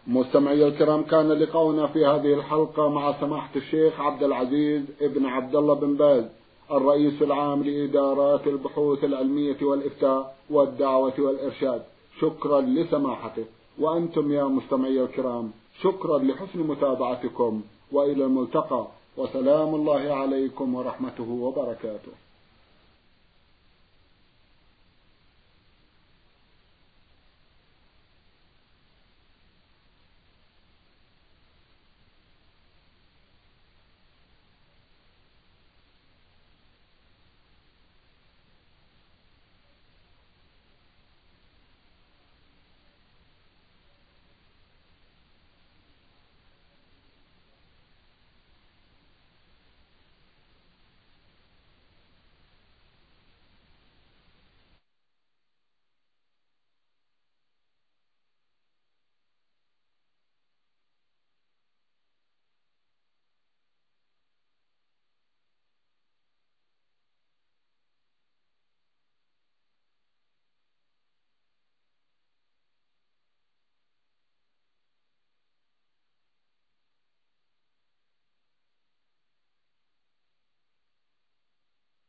مستمعي 0.07 0.67
الكرام 0.67 1.03
كان 1.03 1.31
لقاؤنا 1.31 1.87
في 1.87 2.05
هذه 2.05 2.33
الحلقة 2.33 2.89
مع 2.89 3.21
سماحة 3.21 3.49
الشيخ 3.55 4.01
عبد 4.01 4.23
العزيز 4.23 4.81
ابن 5.01 5.25
عبد 5.25 5.55
الله 5.55 5.73
بن 5.73 5.93
باز 5.95 6.23
الرئيس 6.71 7.21
العام 7.21 7.63
لإدارات 7.63 8.47
البحوث 8.47 9.03
العلمية 9.03 9.57
والإفتاء 9.61 10.35
والدعوة 10.49 11.13
والإرشاد. 11.19 11.81
شكرا 12.21 12.61
لسماحته. 12.61 13.45
وأنتم 13.79 14.31
يا 14.31 14.43
مستمعي 14.43 15.01
الكرام 15.01 15.51
شكرا 15.81 16.17
لحسن 16.19 16.59
متابعتكم. 16.59 17.61
وإلى 17.91 18.25
الملتقى. 18.25 18.87
وسلام 19.17 19.75
الله 19.75 20.13
عليكم 20.13 20.75
ورحمته 20.75 21.29
وبركاته. 21.31 22.26